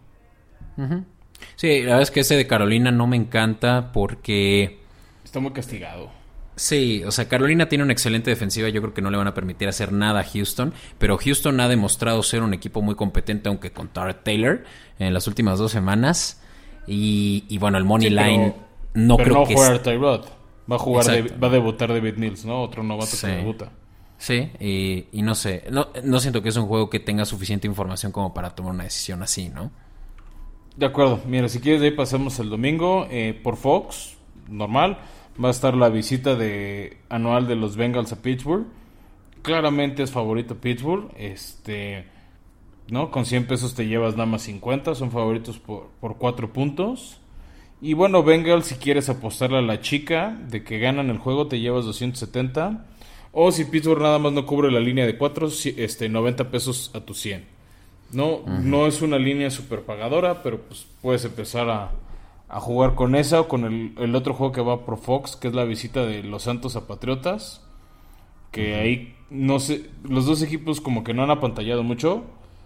[1.57, 4.79] Sí, la verdad es que ese de Carolina no me encanta porque...
[5.25, 6.11] Está muy castigado.
[6.63, 9.35] Sí, o sea, Carolina tiene una excelente defensiva, yo creo que no le van a
[9.35, 13.73] permitir hacer nada a Houston, pero Houston ha demostrado ser un equipo muy competente, aunque
[13.73, 14.63] con Tara Taylor
[15.01, 16.41] en las últimas dos semanas.
[16.87, 18.55] Y, bueno, el Money Line
[18.95, 19.55] no creo no que...
[19.55, 20.25] Jugar Tyrod.
[20.71, 22.63] Va a jugar, va a debutar David Mills, ¿no?
[22.63, 23.73] Otro novato que debuta.
[24.17, 24.53] Sí,
[25.11, 28.33] y, no sé, no, no, siento que es un juego que tenga suficiente información como
[28.33, 29.73] para tomar una decisión así, ¿no?
[30.77, 34.17] De acuerdo, mira, si quieres de ahí pasamos el domingo eh, por Fox,
[34.49, 34.99] normal,
[35.43, 38.67] va a estar la visita de anual de los Bengals a Pittsburgh.
[39.43, 42.07] Claramente es favorito Pittsburgh, este,
[42.89, 43.11] ¿no?
[43.11, 47.19] Con 100 pesos te llevas nada más 50, son favoritos por, por 4 puntos.
[47.81, 51.59] Y bueno, Bengals, si quieres apostarle a la chica de que ganan el juego, te
[51.59, 52.87] llevas 270.
[53.33, 57.01] O si Pittsburgh nada más no cubre la línea de 4, este, 90 pesos a
[57.01, 57.45] tu 100.
[58.13, 61.91] No, no es una línea super pagadora, pero pues puedes empezar a,
[62.61, 65.65] jugar con esa o con el, otro juego que va por Fox, que es la
[65.65, 67.63] visita de los Santos a Patriotas.
[68.51, 72.25] Que ahí, no sé, los dos equipos como que no han apantallado mucho.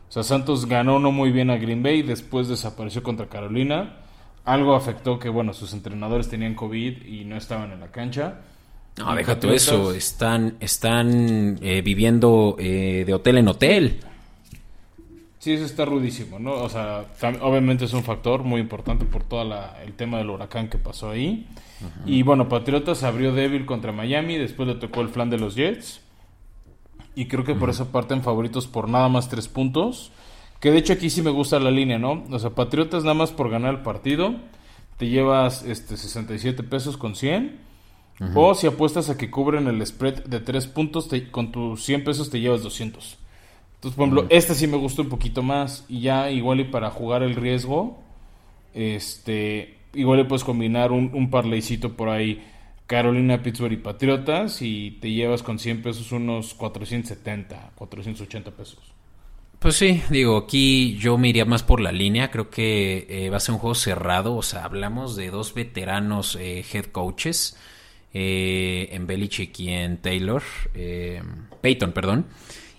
[0.09, 3.99] O sea, Santos ganó no muy bien a Green Bay, después desapareció contra Carolina.
[4.45, 8.41] Algo afectó que, bueno, sus entrenadores tenían COVID y no estaban en la cancha.
[8.97, 9.93] No, deja todo eso.
[9.93, 14.01] Están, están eh, viviendo eh, de hotel en hotel.
[15.47, 16.55] Sí, eso está rudísimo, ¿no?
[16.55, 17.05] O sea,
[17.41, 19.43] obviamente es un factor muy importante por todo
[19.81, 21.47] el tema del huracán que pasó ahí.
[22.05, 26.01] Y bueno, Patriotas abrió débil contra Miami, después le tocó el flan de los Jets.
[27.15, 30.11] Y creo que por eso parten favoritos por nada más tres puntos.
[30.59, 32.25] Que de hecho aquí sí me gusta la línea, ¿no?
[32.29, 34.35] O sea, Patriotas nada más por ganar el partido.
[34.97, 37.57] Te llevas este 67 pesos con 100.
[38.35, 42.31] O si apuestas a que cubren el spread de 3 puntos, con tus 100 pesos
[42.31, 43.19] te llevas 200.
[43.77, 45.85] Entonces, por ejemplo, este sí me gustó un poquito más.
[45.89, 47.99] Y ya igual y para jugar el riesgo,
[48.75, 52.43] este, igual le puedes combinar un, un parleycito por ahí.
[52.87, 58.97] Carolina, Pittsburgh y Patriotas y te llevas con 100 pesos unos 470, 480 pesos.
[59.59, 63.39] Pues sí, digo, aquí yo me iría más por la línea, creo que eh, va
[63.39, 67.57] a ser un juego cerrado, o sea, hablamos de dos veteranos eh, head coaches,
[68.13, 70.43] eh, en Belichick y en Taylor,
[71.61, 72.27] Peyton, perdón,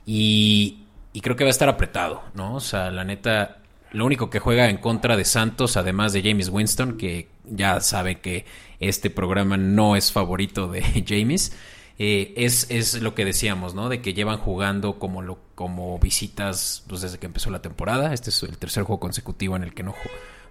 [0.05, 0.83] y,
[1.21, 2.56] creo que va a estar apretado, ¿no?
[2.56, 3.58] O sea, la neta,
[3.91, 8.19] lo único que juega en contra de Santos, además de James Winston, que ya sabe
[8.19, 8.45] que
[8.80, 11.53] este programa no es favorito de James,
[11.99, 13.89] eh, es, es, lo que decíamos, ¿no?
[13.89, 18.13] De que llevan jugando como, lo, como visitas pues, desde que empezó la temporada.
[18.13, 19.95] Este es el tercer juego consecutivo en el que no,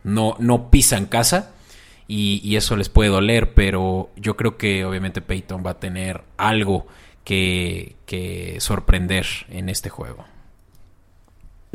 [0.03, 1.53] no, no pisan casa
[2.09, 6.87] y, eso les puede doler, pero yo creo que obviamente Peyton va a tener algo
[7.25, 7.97] que,
[8.61, 10.25] sorprender en este juego.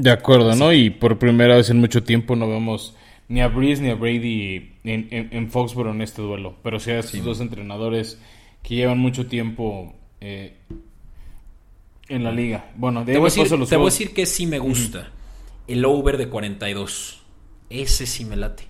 [0.01, 0.73] De acuerdo, ¿no?
[0.73, 2.95] Y por primera vez en mucho tiempo no vemos
[3.27, 6.97] ni a Breeze ni a Brady en, en, Foxborough en este duelo, pero sí a
[6.97, 8.19] estos dos entrenadores
[8.63, 10.55] que llevan mucho tiempo eh,
[12.09, 12.71] en la liga.
[12.75, 15.11] Bueno, te, voy decir, te voy a decir que sí me gusta.
[15.67, 17.21] El over de 42.
[17.69, 18.63] Ese sí me late.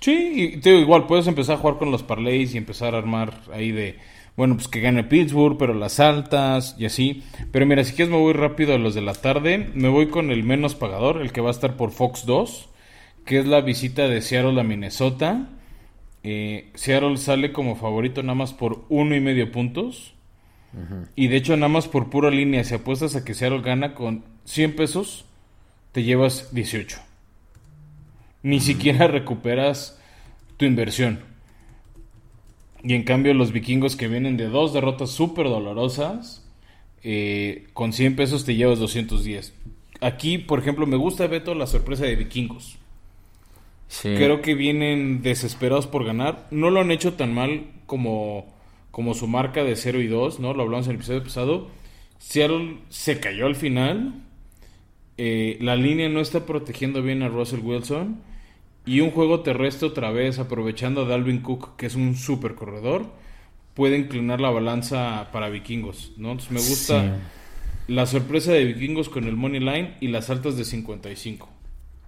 [0.00, 2.98] Sí, y te digo, igual puedes empezar a jugar con los parlays y empezar a
[2.98, 3.98] armar ahí de
[4.38, 7.24] bueno, pues que gane Pittsburgh, pero las altas y así.
[7.50, 9.68] Pero mira, si quieres me voy rápido a los de la tarde.
[9.74, 12.68] Me voy con el menos pagador, el que va a estar por Fox 2,
[13.24, 15.48] que es la visita de Seattle a Minnesota.
[16.22, 20.14] Eh, Seattle sale como favorito nada más por uno y medio puntos.
[21.16, 24.22] Y de hecho, nada más por pura línea, si apuestas a que Seattle gana con
[24.44, 25.24] 100 pesos,
[25.90, 27.00] te llevas 18.
[28.44, 30.00] Ni siquiera recuperas
[30.56, 31.26] tu inversión.
[32.82, 36.46] Y en cambio, los vikingos que vienen de dos derrotas súper dolorosas,
[37.02, 39.54] eh, con 100 pesos te llevas 210.
[40.00, 42.78] Aquí, por ejemplo, me gusta, Beto, la sorpresa de vikingos.
[44.02, 46.46] Creo que vienen desesperados por ganar.
[46.50, 48.46] No lo han hecho tan mal como,
[48.90, 50.52] como su marca de 0 y 2, ¿no?
[50.52, 51.70] Lo hablamos en el episodio pasado.
[52.18, 54.22] Seattle se cayó al final.
[55.16, 58.22] Eh, la línea no está protegiendo bien a Russell Wilson.
[58.86, 63.06] Y un juego terrestre otra vez, aprovechando a Dalvin Cook, que es un super corredor,
[63.74, 66.32] puede inclinar la balanza para vikingos, ¿no?
[66.32, 67.16] Entonces me gusta
[67.86, 71.48] la sorpresa de vikingos con el money line y las altas de 55.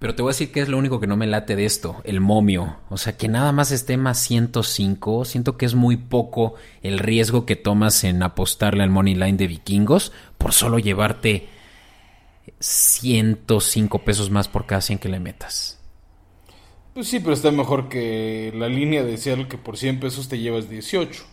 [0.00, 2.00] Pero te voy a decir que es lo único que no me late de esto,
[2.04, 2.78] el momio.
[2.88, 5.26] O sea, que nada más esté más 105.
[5.26, 9.46] Siento que es muy poco el riesgo que tomas en apostarle al money line de
[9.46, 11.48] vikingos por solo llevarte
[12.60, 15.79] 105 pesos más por cada 100 que le metas.
[17.00, 20.38] Pues sí, pero está mejor que la línea de Seattle que por 100 pesos te
[20.38, 21.24] llevas 18.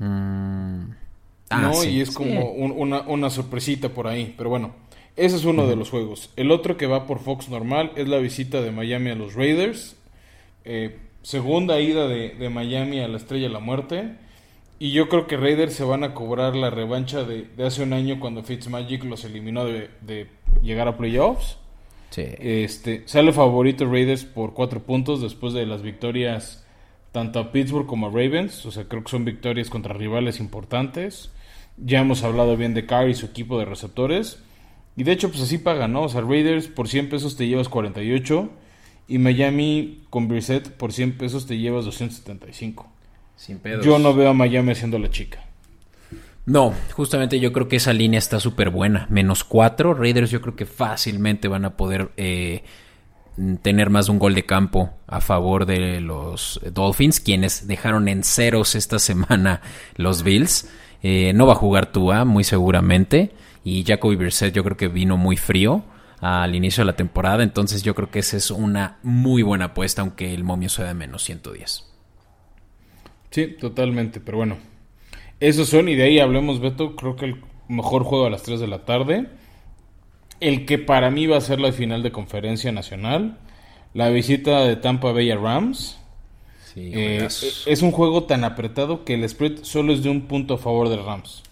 [0.00, 0.90] Mm.
[1.48, 1.82] Ah, ¿No?
[1.82, 4.34] y es como una, una sorpresita por ahí.
[4.36, 4.74] Pero bueno.
[5.16, 6.28] Ese es uno de los juegos.
[6.36, 9.96] El otro que va por Fox normal es la visita de Miami a los Raiders.
[10.66, 14.16] Eh, segunda ida de, Miami a la Estrella de la Muerte.
[14.78, 18.20] Y yo creo que Raiders se van a cobrar la revancha de, hace un año
[18.20, 20.28] cuando Fitzmagic los eliminó de,
[20.60, 21.56] llegar a playoffs.
[22.10, 22.24] Sí.
[22.38, 26.64] Este, sale favorito Raiders por cuatro puntos después de las victorias
[27.12, 28.66] tanto a Pittsburgh como a Ravens.
[28.66, 31.30] O sea, creo que son victorias contra rivales importantes.
[31.76, 34.42] Ya hemos hablado bien de Carr y su equipo de receptores.
[34.96, 36.02] Y de hecho, pues así pagan, ¿no?
[36.02, 38.50] O sea, Raiders por 100 pesos te llevas 48
[39.08, 42.86] y Miami con Brissett por 100 pesos te llevas 275.
[43.36, 43.84] Sin pedos.
[43.84, 45.44] Yo no veo a Miami haciendo la chica.
[46.50, 49.06] No, justamente yo creo que esa línea está súper buena.
[49.08, 49.94] Menos 4.
[49.94, 52.64] Raiders yo creo que fácilmente van a poder eh,
[53.62, 58.24] tener más de un gol de campo a favor de los Dolphins, quienes dejaron en
[58.24, 59.60] ceros esta semana
[59.94, 60.68] los Bills.
[61.04, 63.30] Eh, no va a jugar Tua, muy seguramente.
[63.62, 65.84] Y Jacoby Brissett yo creo que vino muy frío
[66.20, 67.44] al inicio de la temporada.
[67.44, 70.94] Entonces yo creo que esa es una muy buena apuesta, aunque el momio sea de
[70.94, 71.86] menos 110.
[73.30, 74.18] Sí, totalmente.
[74.18, 74.56] Pero bueno,
[75.40, 75.88] esos son.
[75.88, 76.94] Y de ahí hablemos, Beto.
[76.96, 79.26] Creo que el mejor juego a las 3 de la tarde.
[80.38, 83.38] El que para mí va a ser la final de conferencia nacional.
[83.92, 85.98] La visita de Tampa Bay a Rams.
[86.76, 90.58] Eh, es un juego tan apretado que el spread solo es de un punto a
[90.58, 91.42] favor de Rams.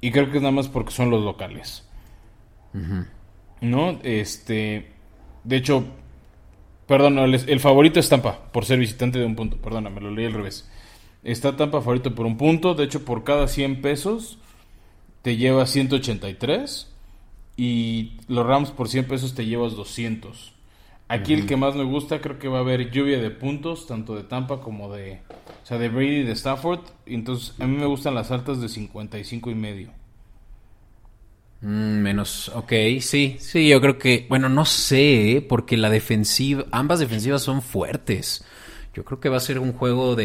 [0.00, 1.84] Y creo que es nada más porque son los locales.
[3.60, 3.98] ¿No?
[4.02, 4.92] Este.
[5.44, 5.84] De hecho,
[6.86, 9.56] perdón, el, favorito es Tampa, por ser visitante de un punto.
[9.56, 10.70] Perdona, me lo leí al revés.
[11.28, 12.74] Está Tampa favorito por un punto.
[12.74, 14.38] De hecho, por cada 100 pesos
[15.20, 16.88] te llevas 183.
[17.56, 20.54] Y los Rams por 100 pesos te llevas 200.
[21.08, 24.14] Aquí el que más me gusta creo que va a haber lluvia de puntos, tanto
[24.14, 25.20] de Tampa como de,
[25.62, 26.80] o sea, de Brady y de Stafford.
[27.04, 29.90] Entonces a mí me gustan las altas de 55 y medio.
[31.60, 35.40] Mm, menos, ok, sí, sí, yo creo que, bueno, no sé, ¿eh?
[35.42, 38.44] porque la defensiva, ambas defensivas son fuertes.
[38.98, 40.24] Yo creo que va a ser un juego de,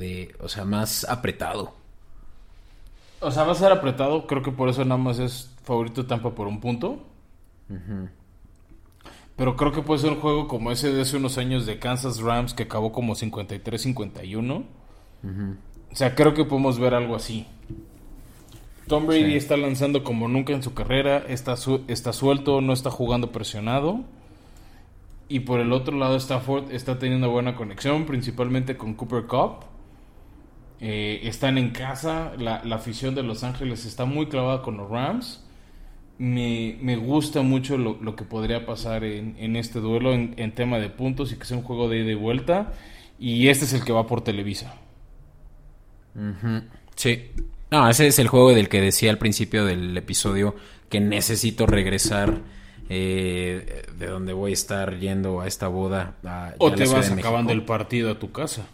[0.00, 1.74] de o sea, más apretado.
[3.20, 6.34] O sea, va a ser apretado, creo que por eso nada más es favorito Tampa
[6.34, 6.98] por un punto.
[9.36, 12.20] Pero creo que puede ser un juego como ese de hace unos años de Kansas
[12.20, 14.64] Rams que acabó como 53-51.
[15.92, 17.46] O sea, creo que podemos ver algo así.
[18.86, 21.56] Tom Brady está lanzando como nunca en su carrera, está,
[21.88, 24.04] está suelto, no está jugando presionado.
[25.28, 29.64] Y por el otro lado, Stafford está teniendo buena conexión, principalmente con Cooper Cup.
[30.80, 34.90] Eh, están en casa, la, la afición de Los Ángeles está muy clavada con los
[34.90, 35.46] Rams
[36.18, 40.52] me, me gusta mucho lo, lo, que podría pasar en, en este duelo en, en,
[40.52, 42.72] tema de puntos y que sea un juego de ida y vuelta.
[43.18, 44.74] Y este es el que va por Televisa.
[46.94, 47.30] Sí.
[47.70, 50.54] No, ese es el juego del que decía al principio del episodio
[50.88, 52.40] que necesito regresar
[52.88, 56.14] eh, de donde voy a estar yendo a esta boda.
[56.58, 58.66] o te vas acabando el partido a tu casa.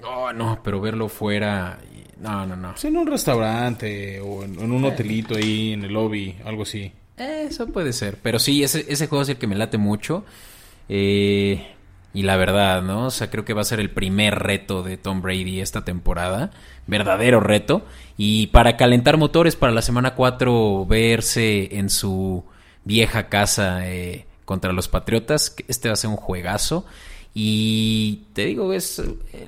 [0.00, 1.78] No, no, pero verlo fuera
[2.20, 2.70] no, no, no.
[2.70, 6.92] Pues en un restaurante o en, un hotelito ahí en el lobby, algo así.
[7.16, 8.18] Eso puede ser.
[8.22, 10.24] Pero sí, ese, ese juego es el que me late mucho.
[10.88, 11.74] Eh,
[12.14, 13.06] Y la verdad, ¿no?
[13.06, 16.50] O sea, creo que va a ser el primer reto de Tom Brady esta temporada.
[16.86, 17.82] Verdadero reto.
[18.16, 22.44] Y para calentar motores para la semana 4, verse en su
[22.88, 25.54] vieja casa eh, contra los Patriotas.
[25.68, 26.86] Este va a ser un juegazo.
[27.34, 29.00] Y te digo, es,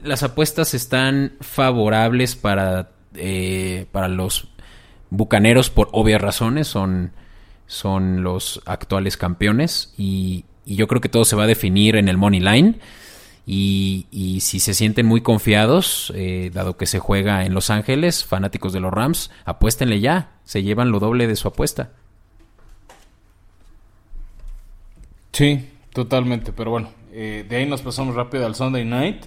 [0.04, 4.48] las apuestas están favorables para, eh, para los
[5.08, 6.68] Bucaneros por obvias razones.
[6.68, 7.12] Son,
[7.66, 9.92] son los actuales campeones.
[9.96, 12.78] Y, yo creo que todo se va a definir en el money line.
[13.44, 18.24] Y, y si se sienten muy confiados, eh, dado que se juega en Los Ángeles,
[18.24, 20.34] fanáticos de los Rams, apuéstenle ya.
[20.44, 21.90] Se llevan lo doble de su apuesta.
[25.40, 26.52] Sí, totalmente.
[26.52, 29.24] Pero bueno, eh, de ahí nos pasamos rápido al Sunday Night.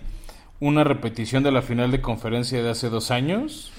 [0.60, 3.72] Una repetición de la final de conferencia de hace dos años.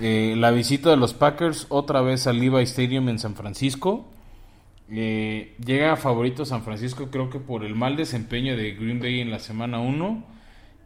[0.00, 4.08] Eh, la visita de los Packers otra vez al Levi Stadium en San Francisco.
[4.90, 9.20] Eh, llega a favorito San Francisco, creo que por el mal desempeño de Green Bay
[9.20, 10.24] en la semana 1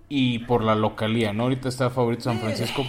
[0.08, 1.44] y por la localía, ¿no?
[1.44, 2.84] Ahorita está favorito San Francisco.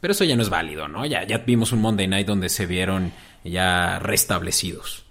[0.00, 1.06] Pero eso ya no es válido, ¿no?
[1.06, 3.12] Ya, ya vimos un Monday Night donde se vieron
[3.44, 5.09] ya restablecidos.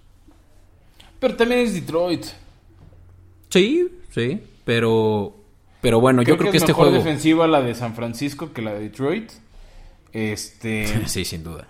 [1.20, 2.24] Pero también es Detroit.
[3.50, 5.36] Sí, sí, pero
[5.80, 8.62] pero bueno, yo creo que, es este mejor juego defensiva la de San Francisco que
[8.62, 9.30] la de Detroit.
[10.12, 11.66] Este, sí, sin duda.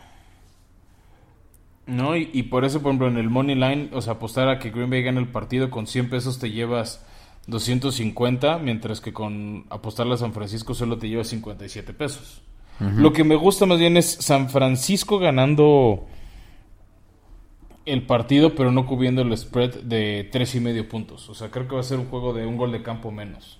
[1.86, 4.58] no, y, y por eso por ejemplo en el money line, o sea, apostar a
[4.58, 7.04] que Green Bay gane el partido con 100 pesos te llevas
[7.46, 12.42] 250, mientras que con apostarle a San Francisco solo te llevas 57 pesos.
[12.80, 16.06] Lo que me gusta más bien es San Francisco ganando
[17.86, 21.28] el partido, pero no cubriendo el spread de tres y medio puntos.
[21.28, 23.58] O sea, creo que va a ser un juego de un gol de campo menos.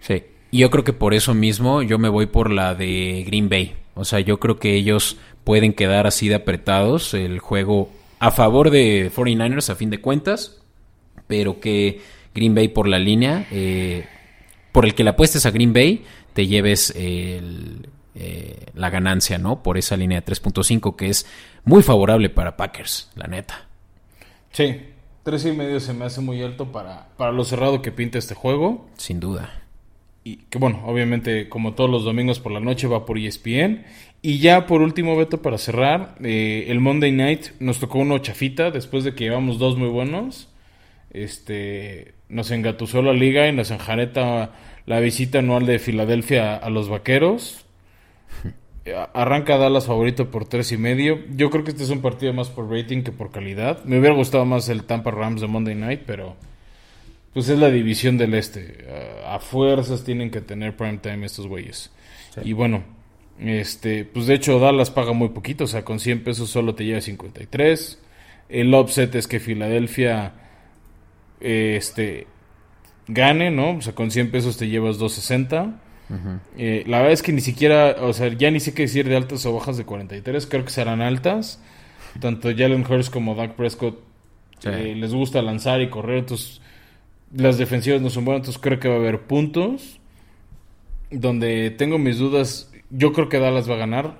[0.00, 0.24] Sí.
[0.50, 3.74] Y yo creo que por eso mismo yo me voy por la de Green Bay.
[3.94, 8.70] O sea, yo creo que ellos pueden quedar así de apretados el juego a favor
[8.70, 10.60] de 49ers a fin de cuentas,
[11.26, 12.00] pero que
[12.34, 14.04] Green Bay por la línea, eh,
[14.72, 17.88] por el que le apuestes a Green Bay, te lleves el,
[18.22, 19.62] eh, la ganancia, ¿no?
[19.62, 21.26] Por esa línea de 3.5 que es
[21.64, 23.66] muy favorable para Packers, la neta.
[24.52, 24.76] Sí,
[25.22, 28.34] tres y medio se me hace muy alto para, para lo cerrado que pinta este
[28.34, 28.88] juego.
[28.98, 29.62] Sin duda.
[30.22, 33.84] Y que bueno, obviamente como todos los domingos por la noche va por ESPN.
[34.20, 38.70] Y ya por último, Beto, para cerrar, eh, el Monday Night nos tocó uno chafita
[38.70, 40.48] después de que llevamos dos muy buenos.
[41.10, 44.52] Este, nos engatusó la liga y nos enjareta
[44.84, 47.64] la visita anual de Filadelfia a los Vaqueros.
[49.14, 51.20] Arranca Dallas favorito por tres y medio.
[51.34, 53.84] Yo creo que este es un partido más por rating que por calidad.
[53.84, 56.36] Me hubiera gustado más el Tampa Rams de Monday Night, pero
[57.32, 58.86] pues es la división del este.
[59.26, 61.90] A fuerzas tienen que tener prime time estos güeyes.
[62.34, 62.40] Sí.
[62.44, 62.82] Y bueno,
[63.38, 66.84] este, pues de hecho Dallas paga muy poquito, o sea, con 100 pesos solo te
[66.84, 67.98] lleva 53.
[68.48, 70.34] El offset es que Filadelfia
[71.40, 72.26] este
[73.08, 73.76] gane, ¿no?
[73.76, 75.80] O sea, con 100 pesos te llevas 260.
[76.56, 79.16] Eh, la verdad es que ni siquiera, o sea, ya ni sé qué decir de
[79.16, 81.62] altas o bajas de 43, creo que serán altas.
[82.20, 83.98] Tanto Jalen Hurst como Dak Prescott
[84.58, 84.68] Sí.
[84.68, 86.60] eh, les gusta lanzar y correr, entonces
[87.34, 90.00] las defensivas no son buenas, entonces creo que va a haber puntos.
[91.10, 94.18] Donde tengo mis dudas, yo creo que Dallas va a ganar,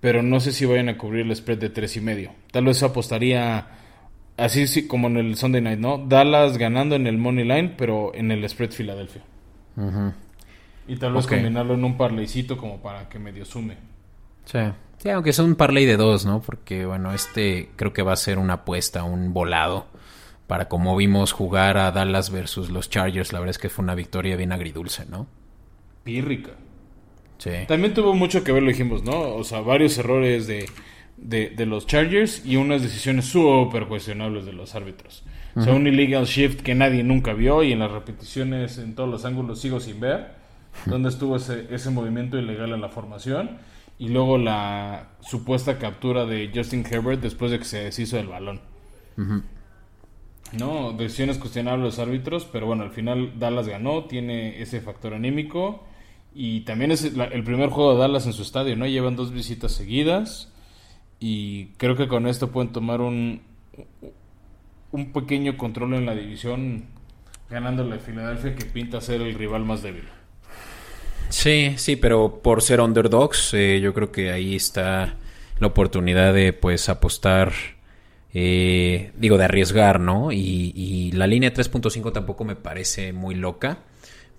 [0.00, 2.32] pero no sé si vayan a cubrir el spread de tres y medio.
[2.50, 3.68] Tal vez apostaría
[4.36, 5.98] así sí, como en el Sunday Night, ¿no?
[5.98, 9.22] Dallas ganando en el money line, pero en el spread Filadelfia.
[10.88, 11.32] Y tal vez Ok.
[11.34, 13.76] combinarlo en un parleycito como para que medio sume.
[14.44, 14.58] Sí.
[14.96, 16.42] Sí, aunque es un parlay de dos, ¿no?
[16.42, 19.86] Porque, bueno, este creo que va a ser una apuesta, un volado.
[20.48, 23.94] Para como vimos jugar a Dallas versus los Chargers, la verdad es que fue una
[23.94, 25.28] victoria bien agridulce, ¿no?
[26.04, 26.52] Pírrica.
[27.36, 27.50] Sí.
[27.68, 29.34] También tuvo mucho que ver, lo dijimos, ¿no?
[29.36, 30.66] O sea, varios errores de,
[31.16, 35.22] de, de los Chargers y unas decisiones súper cuestionables de los árbitros.
[35.54, 39.08] O sea, un illegal shift que nadie nunca vio y en las repeticiones, en todos
[39.10, 40.37] los ángulos, sigo sin ver
[40.86, 43.58] dónde estuvo ese, ese movimiento ilegal en la formación.
[43.98, 48.60] Y luego la supuesta captura de Justin Herbert después de que se deshizo del balón.
[50.52, 55.84] No, decisiones cuestionables los árbitros, pero bueno, al final Dallas ganó, tiene ese factor anímico
[56.34, 58.86] y también es el primer juego de Dallas en su estadio, ¿no?
[58.86, 60.52] Llevan dos visitas seguidas
[61.20, 63.42] y creo que con esto pueden tomar un,
[64.92, 66.84] un pequeño control en la división
[67.50, 70.04] ganándole a Filadelfia que pinta ser el rival más débil.
[71.28, 75.16] Sí, sí, pero por ser underdogs, eh, yo creo que ahí está
[75.58, 77.52] la oportunidad de pues apostar,
[78.32, 80.32] eh, digo, de arriesgar, ¿no?
[80.32, 83.78] Y, y la línea 3.5 tampoco me parece muy loca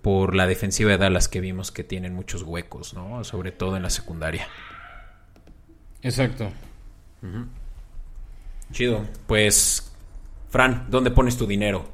[0.01, 3.23] por la defensiva de Dallas que vimos que tienen muchos huecos, ¿no?
[3.23, 4.47] Sobre todo en la secundaria.
[6.01, 6.49] Exacto.
[8.71, 9.05] Chido.
[9.27, 9.91] Pues,
[10.49, 11.91] Fran, ¿dónde pones tu dinero?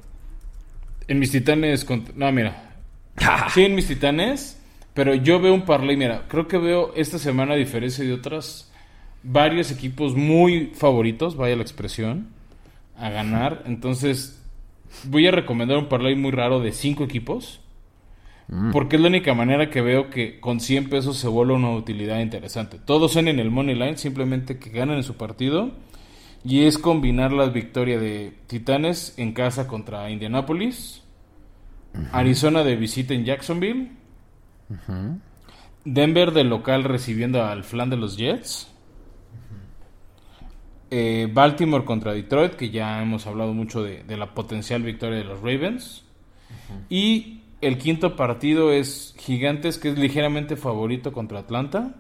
[1.07, 1.85] En mis titanes.
[2.15, 2.75] No, mira.
[3.53, 4.54] sí, en mis titanes.
[4.95, 5.97] Pero yo veo un parlay.
[5.97, 8.71] Mira, creo que veo esta semana, a diferencia de otras,
[9.21, 12.29] varios equipos muy favoritos, vaya la expresión,
[12.97, 13.63] a ganar.
[13.67, 14.41] Entonces,
[15.03, 17.59] voy a recomendar un parlay muy raro de cinco equipos.
[18.47, 18.71] Mm.
[18.71, 22.21] Porque es la única manera que veo que con 100 pesos se vuelve una utilidad
[22.21, 22.79] interesante.
[22.79, 25.71] Todos son en el money line, simplemente que ganan en su partido.
[26.45, 31.01] Y es combinar la victoria de Titanes en casa contra Indianapolis.
[32.13, 34.04] Arizona de visita en Jacksonville.
[35.83, 38.71] Denver de local recibiendo al flan de los Jets.
[40.91, 45.39] Eh, Baltimore contra Detroit, que ya hemos hablado mucho de, la potencial victoria de los
[45.39, 46.03] Ravens.
[46.89, 51.95] Y el quinto partido es Gigantes, que es ligeramente favorito contra Atlanta.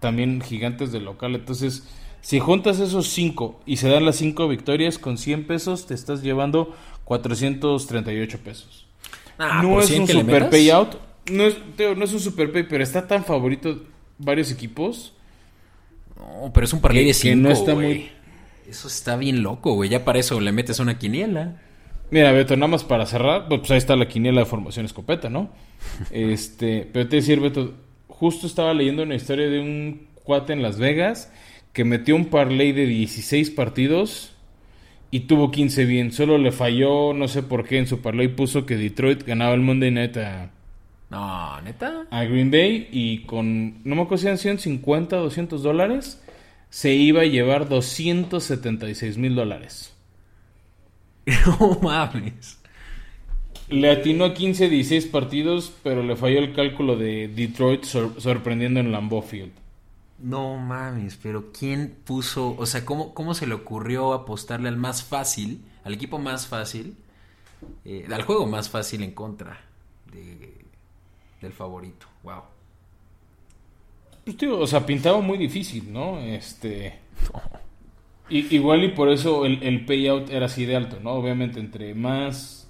[0.00, 1.34] También Gigantes de local.
[1.34, 1.88] Entonces,
[2.20, 6.22] si juntas esos cinco y se dan las cinco victorias con 100 pesos, te estás
[6.22, 6.74] llevando
[7.04, 8.86] 438 pesos.
[9.38, 11.07] Ah, no es un super payout.
[11.30, 11.56] No es,
[11.96, 13.82] no es un super pay, pero está tan favorito
[14.18, 15.14] varios equipos.
[16.16, 18.10] No, pero es un parlay de 5, no está muy...
[18.68, 19.88] Eso está bien loco, güey.
[19.88, 21.56] Ya para eso le metes una quiniela.
[22.10, 25.50] Mira, Beto, nada más para cerrar, pues ahí está la quiniela de formación escopeta, ¿no?
[26.10, 27.74] este, pero te decir, Beto,
[28.08, 31.32] justo estaba leyendo una historia de un cuate en Las Vegas
[31.72, 34.32] que metió un parlay de 16 partidos
[35.10, 36.12] y tuvo 15 bien.
[36.12, 39.60] Solo le falló, no sé por qué, en su parlay puso que Detroit ganaba el
[39.60, 40.50] Monday Night a...
[41.10, 42.06] No, neta.
[42.10, 46.22] A Green Bay y con, no me acuerdo si 150, 200 dólares,
[46.68, 49.94] se iba a llevar 276 mil dólares.
[51.46, 52.58] No mames.
[53.68, 58.92] Le atinó a 15, 16 partidos, pero le falló el cálculo de Detroit sorprendiendo en
[58.92, 59.52] Lambeau Field.
[60.18, 65.04] No mames, pero ¿quién puso, o sea, cómo, cómo se le ocurrió apostarle al más
[65.04, 66.96] fácil, al equipo más fácil,
[67.84, 69.60] eh, al juego más fácil en contra
[71.40, 72.06] del favorito?
[72.22, 72.42] Wow.
[74.24, 76.18] Pues tío, o sea, pintaba muy difícil, ¿no?
[76.18, 76.98] Este
[78.30, 81.12] igual y por eso el, payout era así de alto, ¿no?
[81.12, 82.68] Obviamente, entre más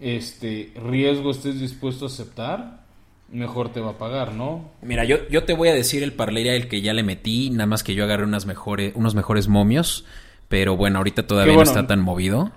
[0.00, 2.84] este riesgo estés dispuesto a aceptar,
[3.30, 4.70] mejor te va a pagar, ¿no?
[4.82, 7.66] Mira, yo, yo te voy a decir el parlay el que ya le metí, nada
[7.66, 10.04] más que yo agarré unas mejores, unos mejores momios,
[10.48, 12.52] pero bueno, ahorita todavía no está tan movido.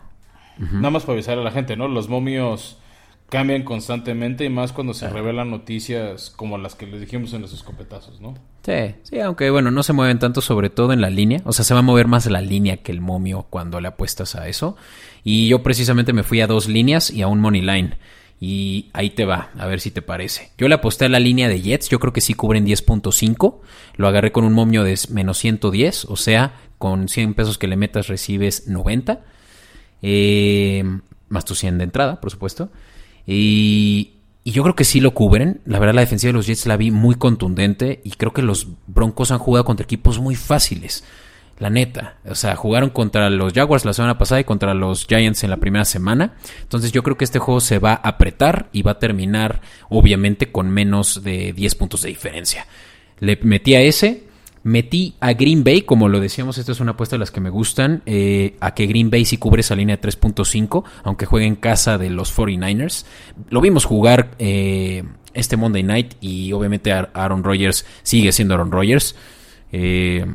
[0.58, 1.88] Nada más para avisar a la gente, ¿no?
[1.88, 2.78] Los momios
[3.30, 7.54] cambian constantemente y más cuando se revelan noticias como las que les dijimos en los
[7.54, 8.36] escopetazos, ¿no?
[8.66, 11.64] Sí, sí, aunque bueno, no se mueven tanto sobre todo en la línea, o sea,
[11.64, 14.76] se va a mover más la línea que el momio cuando le apuestas a eso.
[15.24, 17.98] Y yo precisamente me fui a dos líneas y a un money line.
[18.42, 20.52] Y ahí te va, a ver si te parece.
[20.58, 23.60] Yo le aposté a la línea de Jets, yo creo que sí cubren 10.5.
[23.98, 27.76] Lo agarré con un momio de menos 110, o sea, con 100 pesos que le
[27.76, 29.22] metas recibes 90.
[30.02, 30.84] Eh,
[31.28, 32.70] más tu 100 de entrada, por supuesto.
[33.32, 34.14] Y,
[34.44, 35.62] yo creo que sí lo cubren.
[35.66, 38.68] La verdad, la defensiva de los Jets la vi muy contundente y creo que los
[38.88, 41.04] Broncos han jugado contra equipos muy fáciles.
[41.60, 42.16] La neta.
[42.26, 45.58] O sea, jugaron contra los Jaguars la semana pasada y contra los Giants en la
[45.58, 46.34] primera semana.
[46.64, 50.52] Entonces yo creo que este juego se va a apretar y va a terminar obviamente
[50.52, 52.66] con menos de 10 puntos de diferencia.
[53.20, 54.24] Le metí a ese.
[54.64, 57.50] Metí a Green Bay, como lo decíamos, esta es una apuesta de las que me
[57.50, 61.56] gustan, eh, a que Green Bay sí cubre esa línea de 3.5, aunque juegue en
[61.56, 63.06] casa de los 49ers.
[63.50, 65.04] Lo vimos jugar eh,
[65.34, 69.16] este Monday Night y obviamente Aaron Rodgers sigue siendo Aaron Rodgers.
[69.72, 70.26] Eh,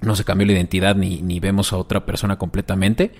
[0.00, 3.12] no se cambió la identidad ni, ni, vemos a otra persona completamente.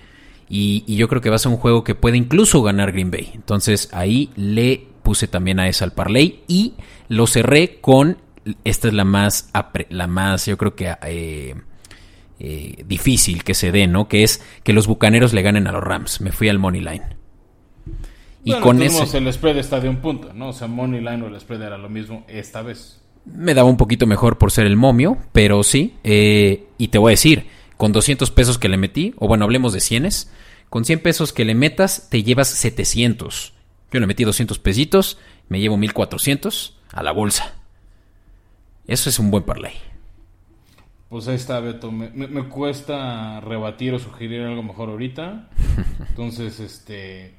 [0.49, 3.11] Y, y, yo creo que va a ser un juego que puede incluso ganar Green
[3.11, 3.31] Bay.
[3.33, 6.73] Entonces ahí le puse también a esa al parlay y
[7.07, 8.17] lo cerré con
[8.63, 9.49] esta es la más,
[9.89, 11.55] la más yo creo que eh,
[12.39, 14.07] eh, difícil que se dé, ¿no?
[14.07, 16.21] Que es que los bucaneros le ganen a los Rams.
[16.21, 17.17] Me fui al Money Line.
[18.43, 19.17] Y con eso.
[19.17, 20.49] El spread está de un punto, ¿no?
[20.49, 23.01] O sea, Money Line o el spread era lo mismo esta vez.
[23.25, 25.95] Me daba un poquito mejor por ser el momio, pero sí.
[26.03, 29.73] Eh, y te voy a decir, con 200 pesos que le metí, o bueno, hablemos
[29.73, 30.07] de 100,
[30.69, 33.53] con 100 pesos que le metas, te llevas 700.
[33.91, 35.17] Yo le metí 200 pesitos,
[35.49, 37.56] me llevo 1400 a la bolsa.
[38.87, 39.73] Eso es un buen parlay.
[41.09, 41.91] Pues ahí está, Beto.
[41.91, 45.49] Me, cuesta rebatir o sugerir algo mejor ahorita.
[46.09, 47.33] Entonces, este.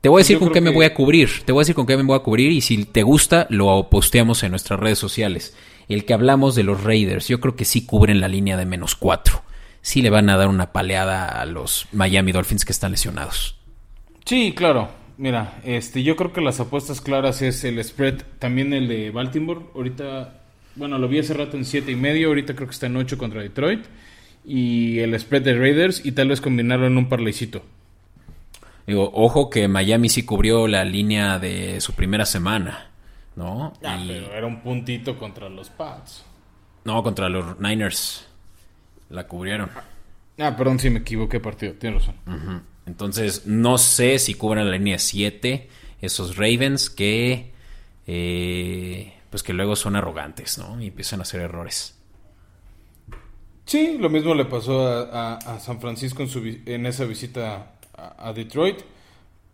[0.00, 1.30] Te voy a decir con qué me voy a cubrir.
[1.44, 3.88] Te voy a decir con qué me voy a cubrir y si te gusta, lo
[3.88, 5.56] posteamos en nuestras redes sociales.
[5.88, 8.94] El que hablamos de los Raiders, yo creo que sí cubren la línea de menos
[8.94, 9.42] cuatro.
[9.80, 13.56] Sí le van a dar una paleada a los Miami Dolphins que están lesionados.
[14.24, 14.90] Sí, claro.
[15.16, 19.60] Mira, este, yo creo que las apuestas claras es el spread, también el de Baltimore.
[19.74, 20.40] Ahorita,
[20.74, 23.16] bueno, lo vi hace rato en siete y medio, ahorita creo que está en 8
[23.16, 23.84] contra Detroit.
[24.44, 27.62] Y el spread de Raiders y tal vez combinarlo en un parlaycito.
[28.86, 32.90] Digo, ojo que Miami sí cubrió la línea de su primera semana,
[33.36, 33.72] ¿no?
[33.82, 36.24] Ah, Y- pero era un puntito contra los Pats.
[36.84, 38.28] No, contra los Niners.
[39.08, 39.70] La cubrieron.
[40.38, 42.62] Ah, perdón, sí me equivoqué partido, tienes razón.
[42.86, 45.68] Entonces, no sé si cubren la línea 7
[46.00, 47.52] esos Ravens que,
[48.06, 50.80] eh, pues que luego son arrogantes, ¿no?
[50.82, 51.96] Y empiezan a hacer errores.
[53.66, 57.04] Sí, lo mismo le pasó a, a- a San Francisco en, su, vi- en esa
[57.04, 58.80] visita a, a Detroit.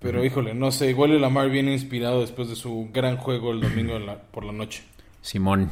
[0.00, 3.60] Pero híjole, no sé, igual el Lamar viene inspirado después de su gran juego el
[3.60, 4.82] domingo la- por la noche.
[5.22, 5.70] Simón.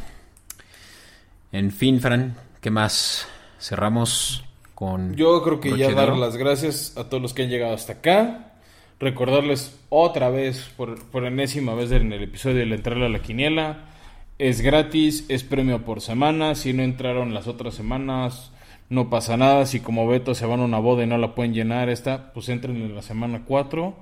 [1.50, 3.26] En fin, Fran, ¿qué más?
[3.58, 4.44] Cerramos
[4.78, 5.16] con...
[5.16, 8.52] Yo creo que ya dar las gracias a todos los que han llegado hasta acá.
[9.00, 13.86] Recordarles otra vez, por, por enésima vez en el episodio de entrarle a la quiniela.
[14.38, 16.54] Es gratis, es premio por semana.
[16.54, 18.52] Si no entraron las otras semanas,
[18.88, 19.66] no pasa nada.
[19.66, 22.48] Si como Beto se van a una boda y no la pueden llenar esta, pues
[22.48, 23.96] entren en la semana 4.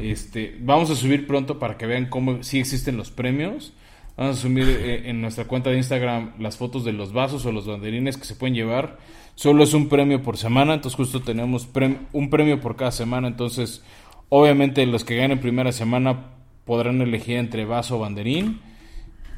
[0.00, 3.72] Este, vamos a subir pronto para que vean cómo sí existen los premios.
[4.16, 7.52] Vamos a subir eh, en nuestra cuenta de Instagram las fotos de los vasos o
[7.52, 8.98] los banderines que se pueden llevar.
[9.34, 11.68] Solo es un premio por semana, entonces justo tenemos
[12.12, 13.28] un premio por cada semana.
[13.28, 13.82] Entonces,
[14.28, 16.26] obviamente los que ganen primera semana
[16.66, 18.60] podrán elegir entre vaso o banderín.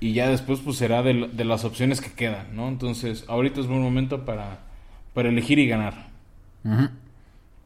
[0.01, 1.15] Y ya después pues será de,
[1.45, 2.69] las opciones que quedan, ¿no?
[2.69, 4.67] Entonces, ahorita es buen momento para,
[5.15, 6.09] para elegir y ganar.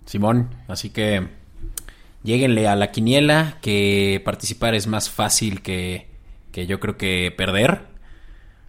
[0.05, 1.27] Simón, así que
[2.23, 6.07] lleguenle a la quiniela, que participar es más fácil que,
[6.53, 7.83] que yo creo que perder.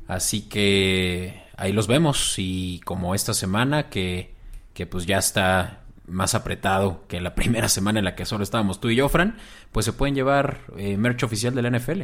[0.07, 4.33] Así que ahí los vemos y como esta semana que,
[4.73, 8.79] que pues ya está más apretado que la primera semana en la que solo estábamos
[8.79, 9.37] tú y yo, Fran,
[9.71, 12.01] pues se pueden llevar eh, merch oficial de la NFL.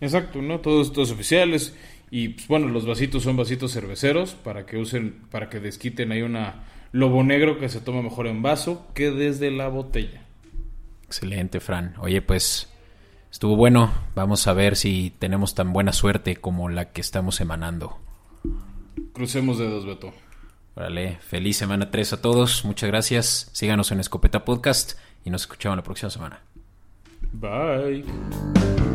[0.00, 0.60] Exacto, ¿no?
[0.60, 1.74] Todos estos oficiales.
[2.10, 6.22] Y pues, bueno, los vasitos son vasitos cerveceros para que usen, para que desquiten ahí
[6.22, 10.22] una lobo negro que se toma mejor en vaso que desde la botella.
[11.06, 11.94] Excelente, Fran.
[11.98, 12.71] Oye, pues
[13.32, 13.90] estuvo bueno.
[14.14, 17.98] Vamos a ver si tenemos tan buena suerte como la que estamos emanando.
[19.12, 20.12] Crucemos dedos, Beto.
[20.74, 22.64] Órale, feliz semana 3 a todos.
[22.64, 23.50] Muchas gracias.
[23.52, 26.40] Síganos en Escopeta Podcast y nos escuchamos la próxima semana.
[27.32, 28.91] Bye.